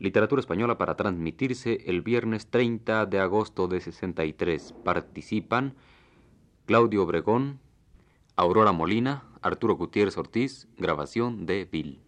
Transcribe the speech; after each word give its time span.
literatura 0.00 0.40
española 0.40 0.78
para 0.78 0.96
transmitirse 0.96 1.84
el 1.86 2.02
viernes 2.02 2.48
30 2.48 3.06
de 3.06 3.20
agosto 3.20 3.68
de 3.68 3.80
63. 3.80 4.74
Participan 4.84 5.74
Claudio 6.66 7.02
Obregón, 7.02 7.60
Aurora 8.36 8.72
Molina, 8.72 9.24
Arturo 9.42 9.76
Gutiérrez 9.76 10.16
Ortiz, 10.16 10.68
grabación 10.78 11.46
de 11.46 11.68
Bill. 11.70 12.00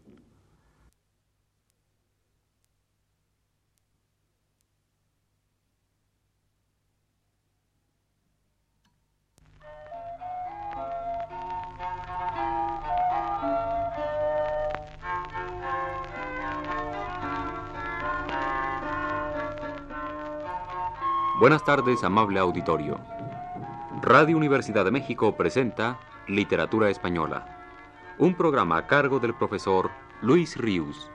Buenas 21.43 21.65
tardes, 21.65 22.05
amable 22.05 22.39
auditorio. 22.39 23.01
Radio 24.01 24.37
Universidad 24.37 24.85
de 24.85 24.93
México 24.93 25.37
presenta 25.37 25.99
Literatura 26.29 26.89
Española, 26.89 27.67
un 28.17 28.37
programa 28.37 28.77
a 28.77 28.87
cargo 28.87 29.19
del 29.19 29.35
profesor 29.35 29.91
Luis 30.21 30.57
Ríos. 30.57 31.11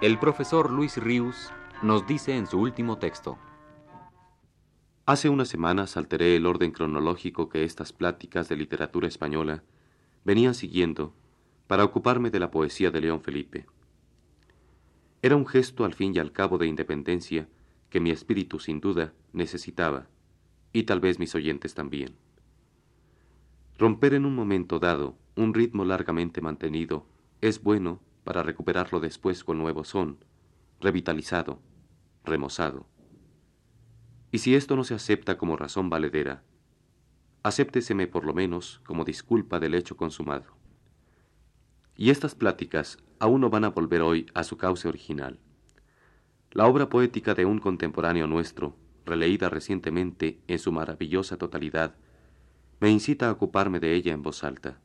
El 0.00 0.18
profesor 0.18 0.70
Luis 0.70 0.96
Ríos 0.96 1.52
nos 1.82 2.06
dice 2.06 2.38
en 2.38 2.46
su 2.46 2.58
último 2.58 2.96
texto. 2.96 3.36
Hace 5.04 5.28
unas 5.28 5.48
semanas 5.48 5.98
alteré 5.98 6.36
el 6.36 6.46
orden 6.46 6.70
cronológico 6.70 7.50
que 7.50 7.64
estas 7.64 7.92
pláticas 7.92 8.48
de 8.48 8.56
literatura 8.56 9.08
española 9.08 9.62
venían 10.24 10.54
siguiendo 10.54 11.12
para 11.68 11.84
ocuparme 11.84 12.30
de 12.30 12.40
la 12.40 12.50
poesía 12.50 12.90
de 12.90 13.02
León 13.02 13.20
Felipe. 13.20 13.66
Era 15.20 15.36
un 15.36 15.46
gesto 15.46 15.84
al 15.84 15.94
fin 15.94 16.16
y 16.16 16.18
al 16.18 16.32
cabo 16.32 16.56
de 16.58 16.66
independencia 16.66 17.46
que 17.90 18.00
mi 18.00 18.10
espíritu 18.10 18.58
sin 18.58 18.80
duda 18.80 19.12
necesitaba, 19.32 20.08
y 20.72 20.84
tal 20.84 21.00
vez 21.00 21.18
mis 21.18 21.34
oyentes 21.34 21.74
también. 21.74 22.16
Romper 23.78 24.14
en 24.14 24.24
un 24.24 24.34
momento 24.34 24.78
dado 24.78 25.16
un 25.36 25.54
ritmo 25.54 25.84
largamente 25.84 26.40
mantenido 26.40 27.06
es 27.42 27.62
bueno 27.62 28.00
para 28.24 28.42
recuperarlo 28.42 28.98
después 28.98 29.44
con 29.44 29.58
nuevo 29.58 29.84
son, 29.84 30.24
revitalizado, 30.80 31.60
remozado. 32.24 32.86
Y 34.32 34.38
si 34.38 34.54
esto 34.54 34.74
no 34.74 34.84
se 34.84 34.94
acepta 34.94 35.36
como 35.36 35.56
razón 35.56 35.90
valedera, 35.90 36.42
acépteseme 37.42 38.06
por 38.06 38.24
lo 38.24 38.32
menos 38.32 38.80
como 38.86 39.04
disculpa 39.04 39.60
del 39.60 39.74
hecho 39.74 39.96
consumado. 39.96 40.58
Y 42.00 42.10
estas 42.10 42.36
pláticas 42.36 42.96
aún 43.18 43.40
no 43.40 43.50
van 43.50 43.64
a 43.64 43.70
volver 43.70 44.02
hoy 44.02 44.26
a 44.32 44.44
su 44.44 44.56
cauce 44.56 44.86
original. 44.86 45.40
La 46.52 46.68
obra 46.68 46.88
poética 46.88 47.34
de 47.34 47.44
un 47.44 47.58
contemporáneo 47.58 48.28
nuestro, 48.28 48.76
releída 49.04 49.48
recientemente 49.48 50.40
en 50.46 50.60
su 50.60 50.70
maravillosa 50.70 51.38
totalidad, 51.38 51.96
me 52.78 52.88
incita 52.88 53.28
a 53.28 53.32
ocuparme 53.32 53.80
de 53.80 53.94
ella 53.94 54.12
en 54.12 54.22
voz 54.22 54.44
alta. 54.44 54.78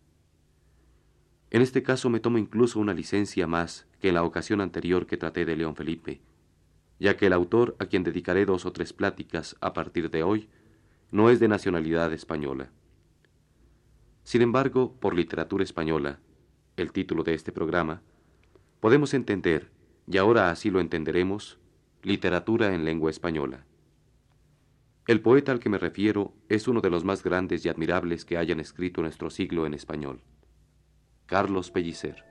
En 1.52 1.61
este 1.61 1.84
caso 1.84 2.09
me 2.09 2.19
tomo 2.19 2.39
incluso 2.39 2.80
una 2.80 2.95
licencia 2.95 3.45
más 3.45 3.86
que 4.00 4.08
en 4.08 4.16
la 4.16 4.23
ocasión 4.23 4.59
anterior 4.59 5.06
que 5.06 5.17
traté 5.17 5.45
de 5.45 5.56
León 5.56 5.75
Felipe, 5.75 6.19
ya 7.00 7.16
que 7.16 7.28
el 7.28 7.34
autor 7.34 7.75
a 7.78 7.86
quien 7.86 8.03
dedicaré 8.03 8.47
dos 8.47 8.66
o 8.66 8.73
tres 8.73 8.91
pláticas 8.91 9.56
a 9.61 9.73
partir 9.73 10.09
de 10.09 10.23
hoy 10.23 10.50
no 11.11 11.30
es 11.30 11.39
de 11.39 11.47
nacionalidad 11.47 12.11
española. 12.11 12.72
Sin 14.23 14.41
embargo, 14.41 14.97
por 15.00 15.13
literatura 15.13 15.63
española, 15.63 16.19
el 16.78 16.91
título 16.91 17.23
de 17.23 17.34
este 17.34 17.51
programa, 17.51 18.01
podemos 18.79 19.13
entender, 19.13 19.72
y 20.07 20.17
ahora 20.17 20.50
así 20.50 20.69
lo 20.69 20.79
entenderemos, 20.79 21.59
literatura 22.01 22.73
en 22.73 22.85
lengua 22.85 23.09
española. 23.09 23.66
El 25.07 25.22
poeta 25.22 25.51
al 25.51 25.59
que 25.59 25.69
me 25.69 25.78
refiero 25.78 26.33
es 26.50 26.67
uno 26.67 26.81
de 26.81 26.89
los 26.89 27.03
más 27.03 27.23
grandes 27.23 27.66
y 27.66 27.69
admirables 27.69 28.25
que 28.25 28.38
hayan 28.38 28.59
escrito 28.59 29.01
nuestro 29.01 29.29
siglo 29.29 29.66
en 29.66 29.73
español, 29.73 30.22
Carlos 31.25 31.72
Pellicer. 31.72 32.23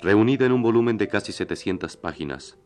Reunida 0.00 0.46
en 0.46 0.52
un 0.52 0.62
volumen 0.62 0.96
de 0.96 1.08
casi 1.08 1.32
700 1.32 1.96
páginas, 1.96 2.56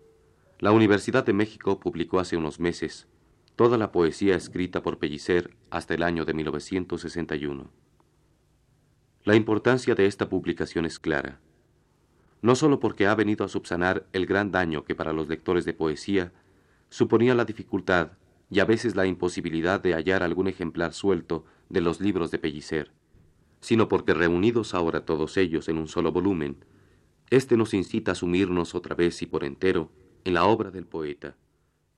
la 0.59 0.71
Universidad 0.71 1.25
de 1.25 1.33
México 1.33 1.81
publicó 1.81 2.21
hace 2.21 2.37
unos 2.37 2.61
meses 2.61 3.09
toda 3.57 3.79
la 3.79 3.91
poesía 3.91 4.37
escrita 4.37 4.83
por 4.83 4.99
Pellicer 4.99 5.57
hasta 5.71 5.95
el 5.95 6.03
año 6.03 6.27
de 6.27 6.35
1961. 6.35 7.71
La 9.25 9.35
importancia 9.35 9.95
de 9.95 10.05
esta 10.05 10.29
publicación 10.29 10.85
es 10.85 10.99
clara, 10.99 11.41
no 12.43 12.55
sólo 12.55 12.81
porque 12.81 13.07
ha 13.07 13.15
venido 13.15 13.47
a 13.47 13.49
subsanar 13.49 14.05
el 14.13 14.27
gran 14.27 14.51
daño 14.51 14.85
que 14.85 14.95
para 14.95 15.15
los 15.15 15.29
lectores 15.29 15.65
de 15.65 15.73
poesía 15.73 16.33
suponía 16.91 17.35
la 17.35 17.47
dificultad 17.47 18.13
y 18.51 18.61
a 18.61 18.67
veces 18.67 18.95
la 18.95 19.07
imposibilidad 19.07 19.81
de 19.81 19.95
hallar 19.95 20.23
algún 20.23 20.49
ejemplar 20.49 20.93
suelto 20.93 21.47
de 21.71 21.81
los 21.81 21.99
libros 22.01 22.31
de 22.31 22.39
Pellicer, 22.39 22.91
sino 23.61 23.89
porque 23.89 24.13
reunidos 24.13 24.75
ahora 24.75 25.07
todos 25.07 25.39
ellos 25.39 25.71
en 25.71 25.79
un 25.79 25.89
solo 25.89 26.13
volumen, 26.13 26.59
este 27.33 27.57
nos 27.57 27.73
incita 27.73 28.13
a 28.13 28.15
sumirnos 28.15 28.75
otra 28.75 28.95
vez 28.95 29.23
y 29.23 29.27
por 29.27 29.43
entero 29.43 29.91
en 30.25 30.35
la 30.35 30.45
obra 30.45 30.71
del 30.71 30.85
poeta, 30.85 31.35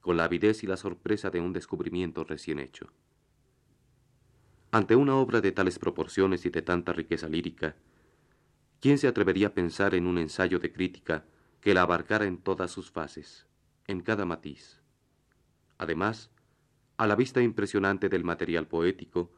con 0.00 0.16
la 0.16 0.26
avidez 0.26 0.62
y 0.62 0.68
la 0.68 0.76
sorpresa 0.76 1.28
de 1.28 1.40
un 1.40 1.52
descubrimiento 1.52 2.22
recién 2.22 2.60
hecho. 2.60 2.92
Ante 4.70 4.94
una 4.94 5.16
obra 5.16 5.40
de 5.40 5.50
tales 5.50 5.80
proporciones 5.80 6.46
y 6.46 6.50
de 6.50 6.62
tanta 6.62 6.92
riqueza 6.92 7.28
lírica, 7.28 7.74
¿quién 8.78 8.96
se 8.96 9.08
atrevería 9.08 9.48
a 9.48 9.54
pensar 9.54 9.96
en 9.96 10.06
un 10.06 10.18
ensayo 10.18 10.60
de 10.60 10.72
crítica 10.72 11.24
que 11.60 11.74
la 11.74 11.82
abarcara 11.82 12.26
en 12.26 12.38
todas 12.38 12.70
sus 12.70 12.92
fases, 12.92 13.48
en 13.88 14.02
cada 14.02 14.24
matiz? 14.24 14.82
Además, 15.78 16.30
a 16.96 17.08
la 17.08 17.16
vista 17.16 17.42
impresionante 17.42 18.08
del 18.08 18.22
material 18.22 18.68
poético, 18.68 19.32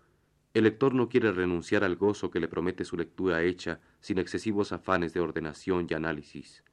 el 0.56 0.64
lector 0.64 0.94
no 0.94 1.10
quiere 1.10 1.32
renunciar 1.32 1.84
al 1.84 1.96
gozo 1.96 2.30
que 2.30 2.40
le 2.40 2.48
promete 2.48 2.86
su 2.86 2.96
lectura 2.96 3.42
hecha 3.42 3.78
sin 4.00 4.16
excesivos 4.16 4.72
afanes 4.72 5.12
de 5.12 5.20
ordenación 5.20 5.86
y 5.90 5.92
análisis. 5.92 6.64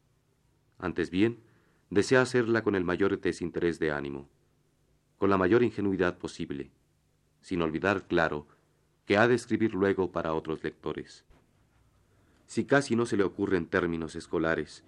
Antes 0.78 1.10
bien, 1.10 1.42
desea 1.90 2.22
hacerla 2.22 2.64
con 2.64 2.76
el 2.76 2.86
mayor 2.86 3.20
desinterés 3.20 3.80
de 3.80 3.92
ánimo, 3.92 4.30
con 5.18 5.30
la 5.30 5.38
mayor 5.38 5.64
ingenuidad 5.64 6.18
posible, 6.18 6.72
sin 7.42 7.62
olvidar, 7.62 8.08
claro, 8.08 8.48
que 9.06 9.18
ha 9.18 9.28
de 9.28 9.36
escribir 9.36 9.74
luego 9.74 10.14
para 10.14 10.34
otros 10.34 10.64
lectores. 10.64 11.26
Si 12.48 12.64
casi 12.64 12.96
no 12.96 13.06
se 13.06 13.18
le 13.18 13.26
ocurren 13.26 13.66
términos 13.66 14.16
escolares, 14.16 14.86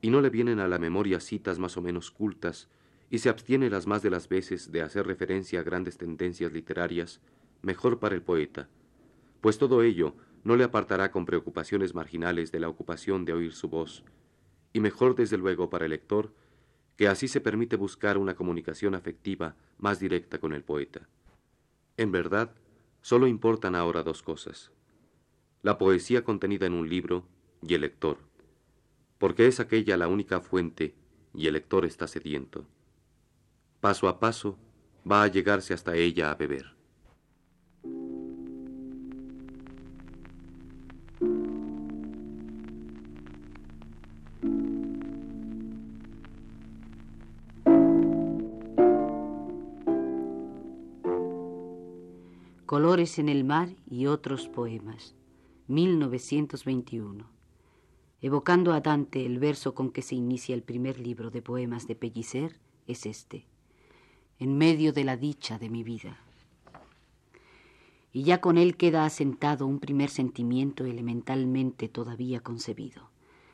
y 0.00 0.08
no 0.08 0.22
le 0.22 0.30
vienen 0.30 0.58
a 0.58 0.68
la 0.68 0.78
memoria 0.78 1.20
citas 1.20 1.58
más 1.58 1.76
o 1.76 1.82
menos 1.82 2.10
cultas, 2.10 2.70
y 3.10 3.18
se 3.18 3.28
abstiene 3.28 3.68
las 3.68 3.86
más 3.86 4.00
de 4.00 4.08
las 4.08 4.26
veces 4.26 4.72
de 4.72 4.80
hacer 4.80 5.06
referencia 5.06 5.60
a 5.60 5.64
grandes 5.64 5.98
tendencias 5.98 6.50
literarias, 6.50 7.20
mejor 7.62 7.98
para 7.98 8.14
el 8.14 8.22
poeta, 8.22 8.68
pues 9.40 9.58
todo 9.58 9.82
ello 9.82 10.14
no 10.44 10.56
le 10.56 10.64
apartará 10.64 11.10
con 11.10 11.26
preocupaciones 11.26 11.94
marginales 11.94 12.52
de 12.52 12.60
la 12.60 12.68
ocupación 12.68 13.24
de 13.24 13.32
oír 13.32 13.52
su 13.52 13.68
voz, 13.68 14.04
y 14.72 14.80
mejor 14.80 15.14
desde 15.14 15.36
luego 15.36 15.70
para 15.70 15.84
el 15.84 15.90
lector, 15.90 16.32
que 16.96 17.08
así 17.08 17.28
se 17.28 17.40
permite 17.40 17.76
buscar 17.76 18.18
una 18.18 18.34
comunicación 18.34 18.94
afectiva 18.94 19.56
más 19.78 20.00
directa 20.00 20.38
con 20.38 20.52
el 20.52 20.64
poeta. 20.64 21.08
En 21.96 22.12
verdad, 22.12 22.50
solo 23.02 23.26
importan 23.26 23.74
ahora 23.74 24.02
dos 24.02 24.22
cosas, 24.22 24.72
la 25.62 25.78
poesía 25.78 26.24
contenida 26.24 26.66
en 26.66 26.72
un 26.72 26.88
libro 26.88 27.24
y 27.62 27.74
el 27.74 27.82
lector, 27.82 28.18
porque 29.18 29.46
es 29.46 29.60
aquella 29.60 29.96
la 29.96 30.08
única 30.08 30.40
fuente 30.40 30.94
y 31.34 31.46
el 31.46 31.54
lector 31.54 31.84
está 31.84 32.06
sediento. 32.06 32.66
Paso 33.80 34.08
a 34.08 34.18
paso 34.18 34.58
va 35.10 35.22
a 35.22 35.28
llegarse 35.28 35.74
hasta 35.74 35.94
ella 35.94 36.30
a 36.30 36.34
beber. 36.34 36.77
Colores 52.68 53.18
en 53.18 53.30
el 53.30 53.44
mar 53.44 53.70
y 53.88 54.08
otros 54.08 54.46
poemas. 54.46 55.14
1921. 55.68 57.24
Evocando 58.20 58.74
a 58.74 58.82
Dante, 58.82 59.24
el 59.24 59.38
verso 59.38 59.74
con 59.74 59.90
que 59.90 60.02
se 60.02 60.16
inicia 60.16 60.54
el 60.54 60.62
primer 60.62 61.00
libro 61.00 61.30
de 61.30 61.40
poemas 61.40 61.86
de 61.86 61.94
Pellicer 61.94 62.60
es 62.86 63.06
este. 63.06 63.46
En 64.38 64.58
medio 64.58 64.92
de 64.92 65.04
la 65.04 65.16
dicha 65.16 65.58
de 65.58 65.70
mi 65.70 65.82
vida. 65.82 66.18
Y 68.12 68.24
ya 68.24 68.42
con 68.42 68.58
él 68.58 68.76
queda 68.76 69.06
asentado 69.06 69.66
un 69.66 69.80
primer 69.80 70.10
sentimiento 70.10 70.84
elementalmente 70.84 71.88
todavía 71.88 72.40
concebido. 72.40 73.08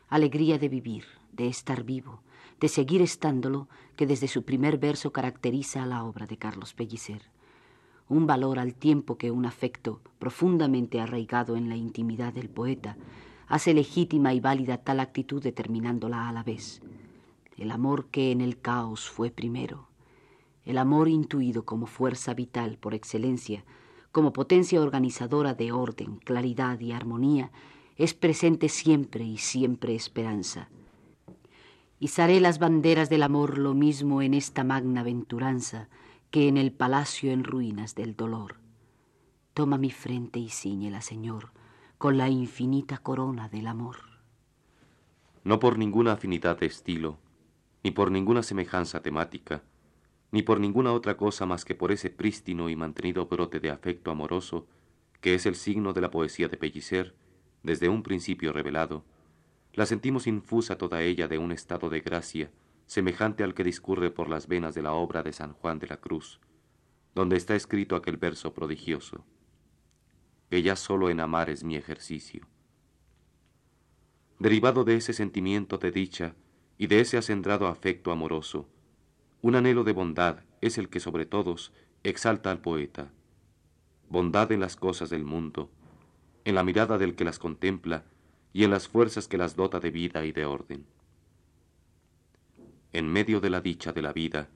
alegría 0.08 0.58
de 0.58 0.68
vivir, 0.68 1.04
de 1.30 1.46
estar 1.46 1.84
vivo, 1.84 2.24
de 2.58 2.66
seguir 2.66 3.00
estándolo, 3.00 3.68
que 3.94 4.08
desde 4.08 4.26
su 4.26 4.42
primer 4.42 4.76
verso 4.76 5.12
caracteriza 5.12 5.84
a 5.84 5.86
la 5.86 6.02
obra 6.02 6.26
de 6.26 6.36
Carlos 6.36 6.74
Pellicer. 6.74 7.32
Un 8.08 8.26
valor 8.26 8.58
al 8.58 8.74
tiempo 8.74 9.16
que 9.16 9.30
un 9.30 9.46
afecto 9.46 10.00
profundamente 10.18 11.00
arraigado 11.00 11.56
en 11.56 11.70
la 11.70 11.76
intimidad 11.76 12.34
del 12.34 12.50
poeta 12.50 12.96
hace 13.46 13.72
legítima 13.72 14.34
y 14.34 14.40
válida 14.40 14.78
tal 14.78 15.00
actitud 15.00 15.42
determinándola 15.42 16.28
a 16.28 16.32
la 16.32 16.42
vez. 16.42 16.82
El 17.56 17.70
amor 17.70 18.06
que 18.06 18.30
en 18.30 18.40
el 18.40 18.60
caos 18.60 19.08
fue 19.08 19.30
primero, 19.30 19.88
el 20.64 20.78
amor 20.78 21.08
intuido 21.08 21.64
como 21.64 21.86
fuerza 21.86 22.34
vital 22.34 22.78
por 22.78 22.94
excelencia, 22.94 23.64
como 24.12 24.32
potencia 24.32 24.80
organizadora 24.80 25.54
de 25.54 25.72
orden, 25.72 26.16
claridad 26.16 26.80
y 26.80 26.92
armonía, 26.92 27.50
es 27.96 28.12
presente 28.12 28.68
siempre 28.68 29.24
y 29.24 29.38
siempre 29.38 29.94
esperanza. 29.94 30.68
Izaré 32.00 32.40
las 32.40 32.58
banderas 32.58 33.08
del 33.08 33.22
amor 33.22 33.56
lo 33.56 33.72
mismo 33.72 34.20
en 34.20 34.34
esta 34.34 34.64
magna 34.64 35.00
aventuranza 35.00 35.88
que 36.34 36.48
en 36.48 36.56
el 36.56 36.72
palacio 36.72 37.30
en 37.30 37.44
ruinas 37.44 37.94
del 37.94 38.16
dolor. 38.16 38.56
Toma 39.54 39.78
mi 39.78 39.92
frente 39.92 40.40
y 40.40 40.48
ciñela, 40.48 41.00
Señor, 41.00 41.52
con 41.96 42.18
la 42.18 42.28
infinita 42.28 42.98
corona 42.98 43.48
del 43.48 43.68
amor. 43.68 43.98
No 45.44 45.60
por 45.60 45.78
ninguna 45.78 46.14
afinidad 46.14 46.58
de 46.58 46.66
estilo, 46.66 47.18
ni 47.84 47.92
por 47.92 48.10
ninguna 48.10 48.42
semejanza 48.42 49.00
temática, 49.00 49.62
ni 50.32 50.42
por 50.42 50.58
ninguna 50.58 50.92
otra 50.92 51.16
cosa 51.16 51.46
más 51.46 51.64
que 51.64 51.76
por 51.76 51.92
ese 51.92 52.10
prístino 52.10 52.68
y 52.68 52.74
mantenido 52.74 53.26
brote 53.26 53.60
de 53.60 53.70
afecto 53.70 54.10
amoroso 54.10 54.66
que 55.20 55.34
es 55.34 55.46
el 55.46 55.54
signo 55.54 55.92
de 55.92 56.00
la 56.00 56.10
poesía 56.10 56.48
de 56.48 56.56
Pellicer, 56.56 57.14
desde 57.62 57.88
un 57.88 58.02
principio 58.02 58.52
revelado, 58.52 59.04
la 59.72 59.86
sentimos 59.86 60.26
infusa 60.26 60.78
toda 60.78 61.00
ella 61.00 61.28
de 61.28 61.38
un 61.38 61.52
estado 61.52 61.90
de 61.90 62.00
gracia 62.00 62.50
semejante 62.86 63.44
al 63.44 63.54
que 63.54 63.64
discurre 63.64 64.10
por 64.10 64.28
las 64.28 64.46
venas 64.46 64.74
de 64.74 64.82
la 64.82 64.92
obra 64.92 65.22
de 65.22 65.32
San 65.32 65.52
Juan 65.52 65.78
de 65.78 65.86
la 65.86 65.96
Cruz, 65.96 66.40
donde 67.14 67.36
está 67.36 67.54
escrito 67.54 67.96
aquel 67.96 68.16
verso 68.16 68.52
prodigioso, 68.54 69.24
que 70.50 70.62
ya 70.62 70.76
solo 70.76 71.10
en 71.10 71.20
amar 71.20 71.50
es 71.50 71.64
mi 71.64 71.76
ejercicio. 71.76 72.46
Derivado 74.38 74.84
de 74.84 74.96
ese 74.96 75.12
sentimiento 75.12 75.78
de 75.78 75.90
dicha 75.90 76.34
y 76.76 76.88
de 76.88 77.00
ese 77.00 77.16
acendrado 77.16 77.68
afecto 77.68 78.10
amoroso, 78.10 78.68
un 79.42 79.54
anhelo 79.54 79.84
de 79.84 79.92
bondad 79.92 80.40
es 80.60 80.78
el 80.78 80.88
que 80.88 81.00
sobre 81.00 81.26
todos 81.26 81.72
exalta 82.02 82.50
al 82.50 82.60
poeta. 82.60 83.10
Bondad 84.08 84.52
en 84.52 84.60
las 84.60 84.76
cosas 84.76 85.10
del 85.10 85.24
mundo, 85.24 85.70
en 86.44 86.54
la 86.54 86.64
mirada 86.64 86.98
del 86.98 87.14
que 87.14 87.24
las 87.24 87.38
contempla 87.38 88.04
y 88.52 88.64
en 88.64 88.70
las 88.70 88.88
fuerzas 88.88 89.28
que 89.28 89.38
las 89.38 89.56
dota 89.56 89.80
de 89.80 89.90
vida 89.90 90.24
y 90.24 90.32
de 90.32 90.44
orden. 90.44 90.86
En 92.94 93.08
medio 93.08 93.40
de 93.40 93.50
la 93.50 93.60
dicha 93.60 93.92
de 93.92 94.02
la 94.02 94.12
vida, 94.12 94.50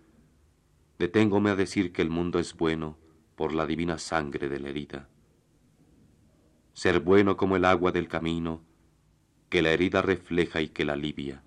deténgome 0.97 1.51
a 1.51 1.57
decir 1.57 1.93
que 1.93 2.03
el 2.03 2.09
mundo 2.09 2.39
es 2.39 2.57
bueno 2.57 2.97
por 3.35 3.53
la 3.53 3.67
divina 3.67 3.99
sangre 3.99 4.49
de 4.49 4.61
la 4.61 4.69
herida. 4.69 5.09
Ser 6.73 7.01
bueno 7.01 7.37
como 7.37 7.57
el 7.57 7.65
agua 7.65 7.91
del 7.91 8.07
camino, 8.07 8.63
que 9.49 9.61
la 9.61 9.73
herida 9.73 10.03
refleja 10.03 10.61
y 10.61 10.69
que 10.69 10.85
la 10.85 10.93
alivia. 10.93 11.43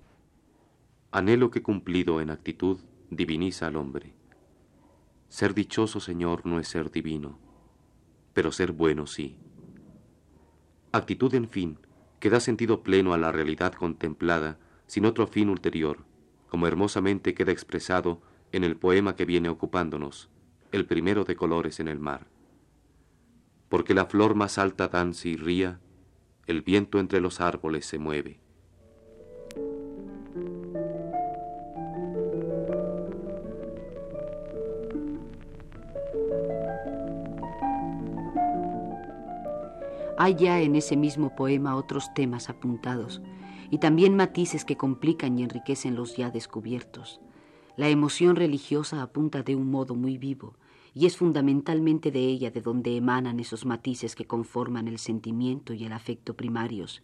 Anhelo 1.14 1.50
que 1.50 1.62
cumplido 1.64 2.20
en 2.20 2.30
actitud 2.30 2.82
diviniza 3.10 3.68
al 3.68 3.78
hombre. 3.78 4.14
Ser 5.30 5.54
dichoso, 5.54 6.02
Señor, 6.02 6.46
no 6.46 6.60
es 6.60 6.68
ser 6.68 6.92
divino, 6.92 7.40
pero 8.34 8.52
ser 8.52 8.74
bueno 8.74 9.08
sí. 9.08 9.38
Actitud, 10.92 11.34
en 11.36 11.48
fin, 11.48 11.78
que 12.20 12.30
da 12.30 12.42
sentido 12.42 12.84
pleno 12.84 13.14
a 13.14 13.18
la 13.18 13.32
realidad 13.32 13.76
contemplada, 13.76 14.60
sin 14.88 15.06
otro 15.06 15.26
fin 15.26 15.48
ulterior, 15.48 16.11
como 16.51 16.68
hermosamente 16.68 17.33
queda 17.33 17.53
expresado 17.53 18.19
en 18.51 18.65
el 18.65 18.75
poema 18.75 19.15
que 19.15 19.24
viene 19.24 19.48
ocupándonos, 19.48 20.27
el 20.74 20.86
primero 20.86 21.24
de 21.24 21.38
colores 21.38 21.80
en 21.80 21.88
el 21.88 21.98
mar. 21.98 22.27
Porque 23.69 23.94
la 23.94 24.06
flor 24.06 24.36
más 24.36 24.57
alta 24.57 24.89
danza 24.89 25.30
y 25.30 25.38
ría, 25.38 25.80
el 26.48 26.62
viento 26.62 27.00
entre 27.00 27.21
los 27.21 27.39
árboles 27.39 27.86
se 27.86 28.00
mueve. 28.00 28.42
Hay 40.18 40.36
ya 40.36 40.59
en 40.59 40.75
ese 40.75 40.97
mismo 40.97 41.33
poema 41.33 41.77
otros 41.77 42.13
temas 42.13 42.50
apuntados 42.50 43.21
y 43.71 43.79
también 43.79 44.15
matices 44.15 44.65
que 44.65 44.77
complican 44.77 45.39
y 45.39 45.44
enriquecen 45.44 45.95
los 45.95 46.18
ya 46.18 46.29
descubiertos. 46.29 47.21
La 47.77 47.88
emoción 47.88 48.35
religiosa 48.35 49.01
apunta 49.01 49.41
de 49.41 49.56
un 49.56 49.71
modo 49.71 49.95
muy 49.95 50.18
vivo 50.18 50.56
y 50.94 51.06
es 51.06 51.15
fundamentalmente 51.15 52.12
de 52.12 52.19
ella 52.19 52.51
de 52.51 52.59
donde 52.59 52.97
emanan 52.97 53.39
esos 53.39 53.65
matices 53.65 54.13
que 54.13 54.27
conforman 54.27 54.89
el 54.89 55.00
sentimiento 55.00 55.73
y 55.73 55.85
el 55.85 55.94
afecto 55.94 56.35
primarios. 56.35 57.01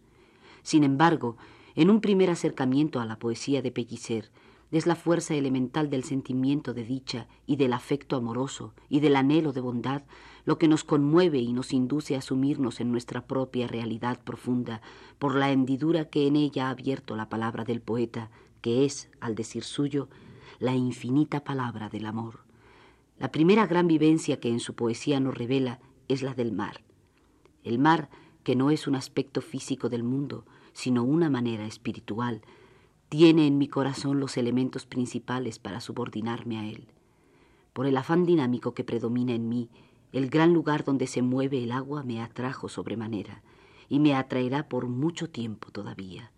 Sin 0.62 0.84
embargo, 0.84 1.38
en 1.74 1.88
un 1.88 2.02
primer 2.02 2.28
acercamiento 2.28 3.00
a 3.00 3.06
la 3.06 3.18
poesía 3.18 3.62
de 3.62 3.72
Pellicer, 3.72 4.30
es 4.70 4.86
la 4.86 4.96
fuerza 4.96 5.34
elemental 5.34 5.88
del 5.88 6.04
sentimiento 6.04 6.74
de 6.74 6.84
dicha 6.84 7.26
y 7.46 7.56
del 7.56 7.72
afecto 7.72 8.16
amoroso 8.16 8.74
y 8.88 9.00
del 9.00 9.16
anhelo 9.16 9.52
de 9.52 9.60
bondad 9.60 10.02
lo 10.44 10.58
que 10.58 10.68
nos 10.68 10.84
conmueve 10.84 11.38
y 11.38 11.52
nos 11.52 11.72
induce 11.72 12.16
a 12.16 12.22
sumirnos 12.22 12.80
en 12.80 12.90
nuestra 12.90 13.26
propia 13.26 13.66
realidad 13.66 14.20
profunda 14.22 14.80
por 15.18 15.34
la 15.34 15.50
hendidura 15.50 16.06
que 16.06 16.26
en 16.26 16.36
ella 16.36 16.68
ha 16.68 16.70
abierto 16.70 17.16
la 17.16 17.28
palabra 17.28 17.64
del 17.64 17.80
poeta, 17.80 18.30
que 18.62 18.84
es, 18.84 19.10
al 19.20 19.34
decir 19.34 19.64
suyo, 19.64 20.08
la 20.58 20.74
infinita 20.74 21.44
palabra 21.44 21.88
del 21.88 22.06
amor. 22.06 22.40
La 23.18 23.30
primera 23.30 23.66
gran 23.66 23.88
vivencia 23.88 24.40
que 24.40 24.48
en 24.48 24.60
su 24.60 24.74
poesía 24.74 25.20
nos 25.20 25.36
revela 25.36 25.80
es 26.08 26.22
la 26.22 26.34
del 26.34 26.52
mar. 26.52 26.82
El 27.64 27.78
mar, 27.78 28.08
que 28.42 28.56
no 28.56 28.70
es 28.70 28.86
un 28.86 28.94
aspecto 28.94 29.40
físico 29.40 29.88
del 29.88 30.02
mundo, 30.02 30.46
sino 30.72 31.04
una 31.04 31.28
manera 31.28 31.66
espiritual, 31.66 32.42
tiene 33.08 33.46
en 33.46 33.56
mi 33.56 33.68
corazón 33.68 34.20
los 34.20 34.36
elementos 34.36 34.84
principales 34.84 35.58
para 35.58 35.80
subordinarme 35.80 36.58
a 36.58 36.66
él. 36.66 36.88
Por 37.72 37.86
el 37.86 37.96
afán 37.96 38.26
dinámico 38.26 38.74
que 38.74 38.84
predomina 38.84 39.32
en 39.32 39.48
mí, 39.48 39.70
el 40.12 40.28
gran 40.28 40.52
lugar 40.52 40.84
donde 40.84 41.06
se 41.06 41.22
mueve 41.22 41.62
el 41.62 41.72
agua 41.72 42.02
me 42.02 42.20
atrajo 42.20 42.68
sobremanera 42.68 43.42
y 43.88 43.98
me 43.98 44.14
atraerá 44.14 44.68
por 44.68 44.88
mucho 44.88 45.30
tiempo 45.30 45.70
todavía. 45.70 46.32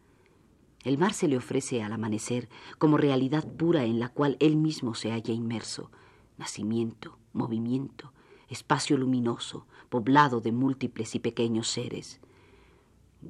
El 0.85 0.97
mar 0.97 1.13
se 1.13 1.29
le 1.29 1.37
ofrece 1.37 1.83
al 1.83 1.93
amanecer 1.93 2.49
como 2.79 2.97
realidad 2.97 3.47
pura 3.47 3.85
en 3.85 3.99
la 3.99 4.09
cual 4.09 4.37
él 4.39 4.57
mismo 4.57 4.95
se 4.95 5.11
halla 5.11 5.35
inmerso, 5.35 5.91
nacimiento, 6.39 7.19
movimiento, 7.33 8.13
espacio 8.49 8.97
luminoso, 8.97 9.67
poblado 9.89 10.41
de 10.41 10.53
múltiples 10.53 11.15
y 11.17 11.19
pequeños 11.19 11.69
seres 11.69 12.21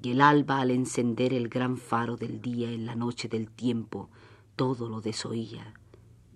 y 0.03 0.13
el 0.13 0.21
alba 0.21 0.61
al 0.61 0.71
encender 0.71 1.35
el 1.35 1.49
gran 1.49 1.77
faro 1.77 2.17
del 2.17 2.41
día 2.41 2.71
en 2.71 2.87
la 2.87 2.95
noche 2.95 3.29
del 3.29 3.51
tiempo, 3.51 4.09
todo 4.57 4.89
lo 4.89 5.01
desoía, 5.01 5.75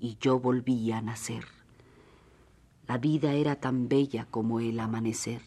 y 0.00 0.16
yo 0.20 0.40
volvía 0.40 0.98
a 0.98 1.02
nacer. 1.02 1.44
La 2.86 2.98
vida 2.98 3.32
era 3.32 3.56
tan 3.56 3.88
bella 3.88 4.26
como 4.30 4.60
el 4.60 4.78
amanecer. 4.80 5.40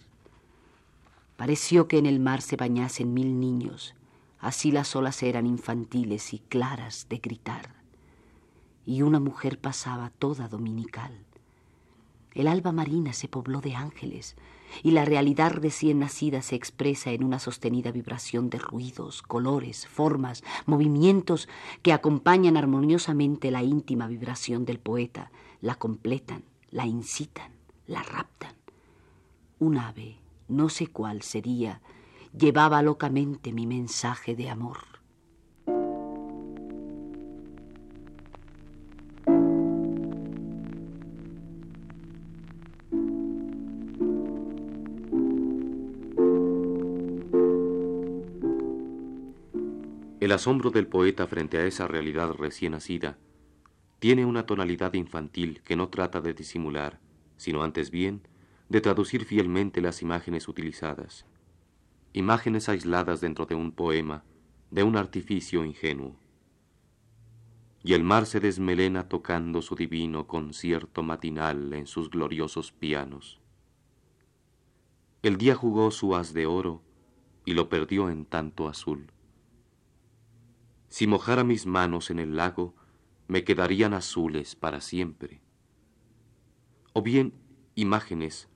Pareció 1.35 1.87
que 1.87 1.99
en 1.99 2.07
el 2.07 2.19
mar 2.19 2.41
se 2.41 2.55
bañasen 2.55 3.13
mil 3.13 3.39
niños, 3.39 3.93
así 4.39 4.71
las 4.71 4.95
olas 4.95 5.21
eran 5.21 5.45
infantiles 5.45 6.33
y 6.33 6.39
claras 6.39 7.07
de 7.09 7.17
gritar. 7.17 7.75
Y 8.85 9.01
una 9.01 9.19
mujer 9.19 9.59
pasaba 9.59 10.09
toda 10.09 10.47
dominical. 10.47 11.26
El 12.37 12.47
alba 12.47 12.71
marina 12.71 13.13
se 13.13 13.27
pobló 13.27 13.61
de 13.61 13.73
ángeles, 13.73 14.35
y 14.83 14.91
la 14.91 15.05
realidad 15.05 15.53
recién 15.53 15.97
nacida 15.97 16.43
se 16.43 16.53
expresa 16.55 17.09
en 17.09 17.23
una 17.23 17.39
sostenida 17.39 17.91
vibración 17.91 18.51
de 18.51 18.59
ruidos, 18.59 19.23
colores, 19.23 19.87
formas, 19.87 20.43
movimientos 20.67 21.49
que 21.81 21.93
acompañan 21.93 22.55
armoniosamente 22.55 23.49
la 23.49 23.63
íntima 23.63 24.05
vibración 24.05 24.65
del 24.65 24.77
poeta, 24.77 25.31
la 25.61 25.73
completan, 25.73 26.43
la 26.69 26.85
incitan, 26.85 27.53
la 27.87 28.03
raptan. 28.03 28.53
Un 29.57 29.79
ave, 29.79 30.19
no 30.47 30.69
sé 30.69 30.85
cuál 30.85 31.23
sería, 31.23 31.81
llevaba 32.37 32.83
locamente 32.83 33.51
mi 33.51 33.65
mensaje 33.65 34.35
de 34.35 34.51
amor. 34.51 34.96
El 50.27 50.33
asombro 50.33 50.71
del 50.71 50.87
poeta 50.87 51.25
frente 51.25 51.57
a 51.57 51.65
esa 51.65 51.87
realidad 51.87 52.33
recién 52.33 52.73
nacida 52.73 53.17
tiene 53.99 54.25
una 54.25 54.45
tonalidad 54.45 54.93
infantil 54.93 55.61
que 55.63 55.77
no 55.77 55.87
trata 55.87 56.19
de 56.19 56.33
disimular, 56.33 56.99
sino 57.37 57.63
antes 57.63 57.91
bien 57.91 58.27
de 58.67 58.81
traducir 58.81 59.23
fielmente 59.23 59.79
las 59.79 60.01
imágenes 60.01 60.49
utilizadas. 60.49 61.25
Imágenes 62.11 62.67
aisladas 62.67 63.21
dentro 63.21 63.45
de 63.45 63.55
un 63.55 63.71
poema 63.71 64.25
de 64.69 64.83
un 64.83 64.97
artificio 64.97 65.63
ingenuo. 65.63 66.19
Y 67.81 67.93
el 67.93 68.03
mar 68.03 68.25
se 68.25 68.41
desmelena 68.41 69.07
tocando 69.07 69.61
su 69.61 69.75
divino 69.75 70.27
concierto 70.27 71.03
matinal 71.03 71.71
en 71.71 71.87
sus 71.87 72.09
gloriosos 72.09 72.73
pianos. 72.73 73.39
El 75.23 75.37
día 75.37 75.55
jugó 75.55 75.89
su 75.89 76.17
haz 76.17 76.33
de 76.33 76.47
oro 76.47 76.81
y 77.45 77.53
lo 77.53 77.69
perdió 77.69 78.09
en 78.09 78.25
tanto 78.25 78.67
azul. 78.67 79.09
Si 80.89 81.07
mojara 81.07 81.43
mis 81.43 81.65
manos 81.65 82.09
en 82.09 82.19
el 82.19 82.35
lago, 82.35 82.75
me 83.27 83.43
quedarían 83.43 83.93
azules 83.93 84.55
para 84.55 84.81
siempre. 84.81 85.41
O 86.93 87.01
bien 87.01 87.33
imágenes, 87.75 88.49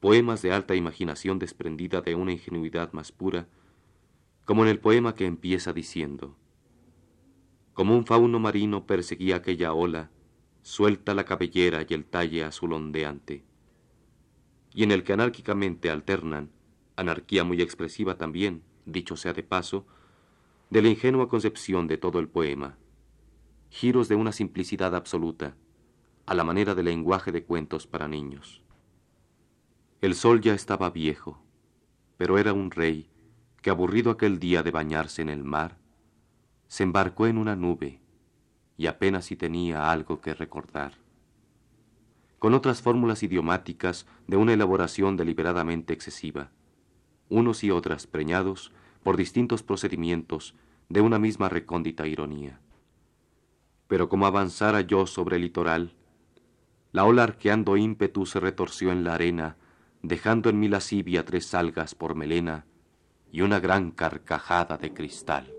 poemas 0.00 0.42
de 0.42 0.52
alta 0.52 0.74
imaginación 0.74 1.38
desprendida 1.38 2.00
de 2.00 2.14
una 2.14 2.32
ingenuidad 2.32 2.92
más 2.92 3.12
pura, 3.12 3.48
como 4.44 4.62
en 4.62 4.70
el 4.70 4.78
poema 4.78 5.14
que 5.14 5.26
empieza 5.26 5.72
diciendo, 5.72 6.36
como 7.74 7.94
un 7.94 8.06
fauno 8.06 8.38
marino 8.38 8.86
perseguía 8.86 9.36
aquella 9.36 9.74
ola, 9.74 10.10
suelta 10.62 11.14
la 11.14 11.24
cabellera 11.24 11.84
y 11.86 11.92
el 11.92 12.06
talle 12.06 12.42
azul 12.42 12.72
ondeante, 12.72 13.44
y 14.72 14.82
en 14.82 14.92
el 14.92 15.04
que 15.04 15.12
anárquicamente 15.12 15.90
alternan, 15.90 16.50
anarquía 16.96 17.44
muy 17.44 17.60
expresiva 17.60 18.16
también, 18.16 18.62
dicho 18.86 19.16
sea 19.16 19.32
de 19.32 19.42
paso, 19.42 19.86
de 20.70 20.82
la 20.82 20.88
ingenua 20.88 21.28
concepción 21.28 21.86
de 21.86 21.96
todo 21.96 22.18
el 22.18 22.28
poema, 22.28 22.76
giros 23.70 24.08
de 24.08 24.16
una 24.16 24.32
simplicidad 24.32 24.94
absoluta, 24.94 25.56
a 26.26 26.34
la 26.34 26.42
manera 26.42 26.74
de 26.74 26.82
lenguaje 26.82 27.30
de 27.30 27.44
cuentos 27.44 27.86
para 27.86 28.08
niños. 28.08 28.62
El 30.00 30.14
sol 30.14 30.40
ya 30.40 30.54
estaba 30.54 30.90
viejo, 30.90 31.40
pero 32.16 32.38
era 32.38 32.52
un 32.52 32.70
rey 32.70 33.08
que 33.62 33.70
aburrido 33.70 34.10
aquel 34.10 34.38
día 34.38 34.62
de 34.62 34.70
bañarse 34.70 35.22
en 35.22 35.28
el 35.28 35.44
mar, 35.44 35.78
se 36.68 36.82
embarcó 36.82 37.26
en 37.26 37.38
una 37.38 37.54
nube 37.54 38.00
y 38.76 38.86
apenas 38.86 39.26
si 39.26 39.36
tenía 39.36 39.90
algo 39.90 40.20
que 40.20 40.34
recordar. 40.34 40.94
Con 42.38 42.54
otras 42.54 42.82
fórmulas 42.82 43.22
idiomáticas 43.22 44.06
de 44.26 44.36
una 44.36 44.52
elaboración 44.52 45.16
deliberadamente 45.16 45.94
excesiva, 45.94 46.50
unos 47.28 47.64
y 47.64 47.70
otras 47.70 48.06
preñados 48.06 48.72
por 49.06 49.16
distintos 49.16 49.62
procedimientos 49.62 50.56
de 50.88 51.00
una 51.00 51.20
misma 51.20 51.48
recóndita 51.48 52.08
ironía. 52.08 52.58
Pero 53.86 54.08
como 54.08 54.26
avanzara 54.26 54.80
yo 54.80 55.06
sobre 55.06 55.36
el 55.36 55.42
litoral, 55.42 55.94
la 56.90 57.04
ola 57.04 57.22
arqueando 57.22 57.76
ímpetu 57.76 58.26
se 58.26 58.40
retorció 58.40 58.90
en 58.90 59.04
la 59.04 59.14
arena, 59.14 59.58
dejando 60.02 60.50
en 60.50 60.58
mi 60.58 60.66
lascivia 60.66 61.24
tres 61.24 61.54
algas 61.54 61.94
por 61.94 62.16
melena 62.16 62.66
y 63.30 63.42
una 63.42 63.60
gran 63.60 63.92
carcajada 63.92 64.76
de 64.76 64.92
cristal. 64.92 65.55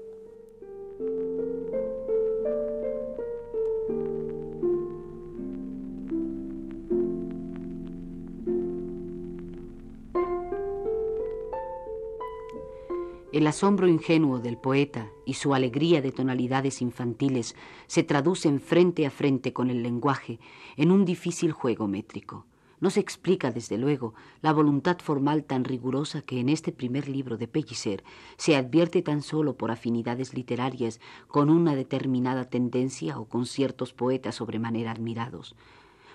El 13.37 13.45
asombro 13.45 13.87
ingenuo 13.87 14.39
del 14.39 14.57
poeta 14.57 15.11
y 15.23 15.35
su 15.35 15.53
alegría 15.53 16.01
de 16.01 16.11
tonalidades 16.11 16.81
infantiles 16.81 17.55
se 17.85 18.01
traducen 18.01 18.59
frente 18.59 19.05
a 19.05 19.11
frente 19.11 19.53
con 19.53 19.69
el 19.69 19.83
lenguaje 19.83 20.39
en 20.75 20.89
un 20.89 21.05
difícil 21.05 21.51
juego 21.51 21.87
métrico. 21.87 22.47
No 22.79 22.89
se 22.89 22.99
explica, 22.99 23.51
desde 23.51 23.77
luego, 23.77 24.15
la 24.41 24.53
voluntad 24.53 24.97
formal 25.03 25.43
tan 25.43 25.65
rigurosa 25.65 26.23
que 26.23 26.39
en 26.39 26.49
este 26.49 26.71
primer 26.71 27.07
libro 27.07 27.37
de 27.37 27.47
Pellicer 27.47 28.03
se 28.37 28.55
advierte 28.55 29.03
tan 29.03 29.21
solo 29.21 29.55
por 29.55 29.69
afinidades 29.69 30.33
literarias 30.33 30.99
con 31.27 31.51
una 31.51 31.75
determinada 31.75 32.45
tendencia 32.45 33.19
o 33.19 33.25
con 33.25 33.45
ciertos 33.45 33.93
poetas 33.93 34.33
sobremanera 34.33 34.89
admirados. 34.89 35.55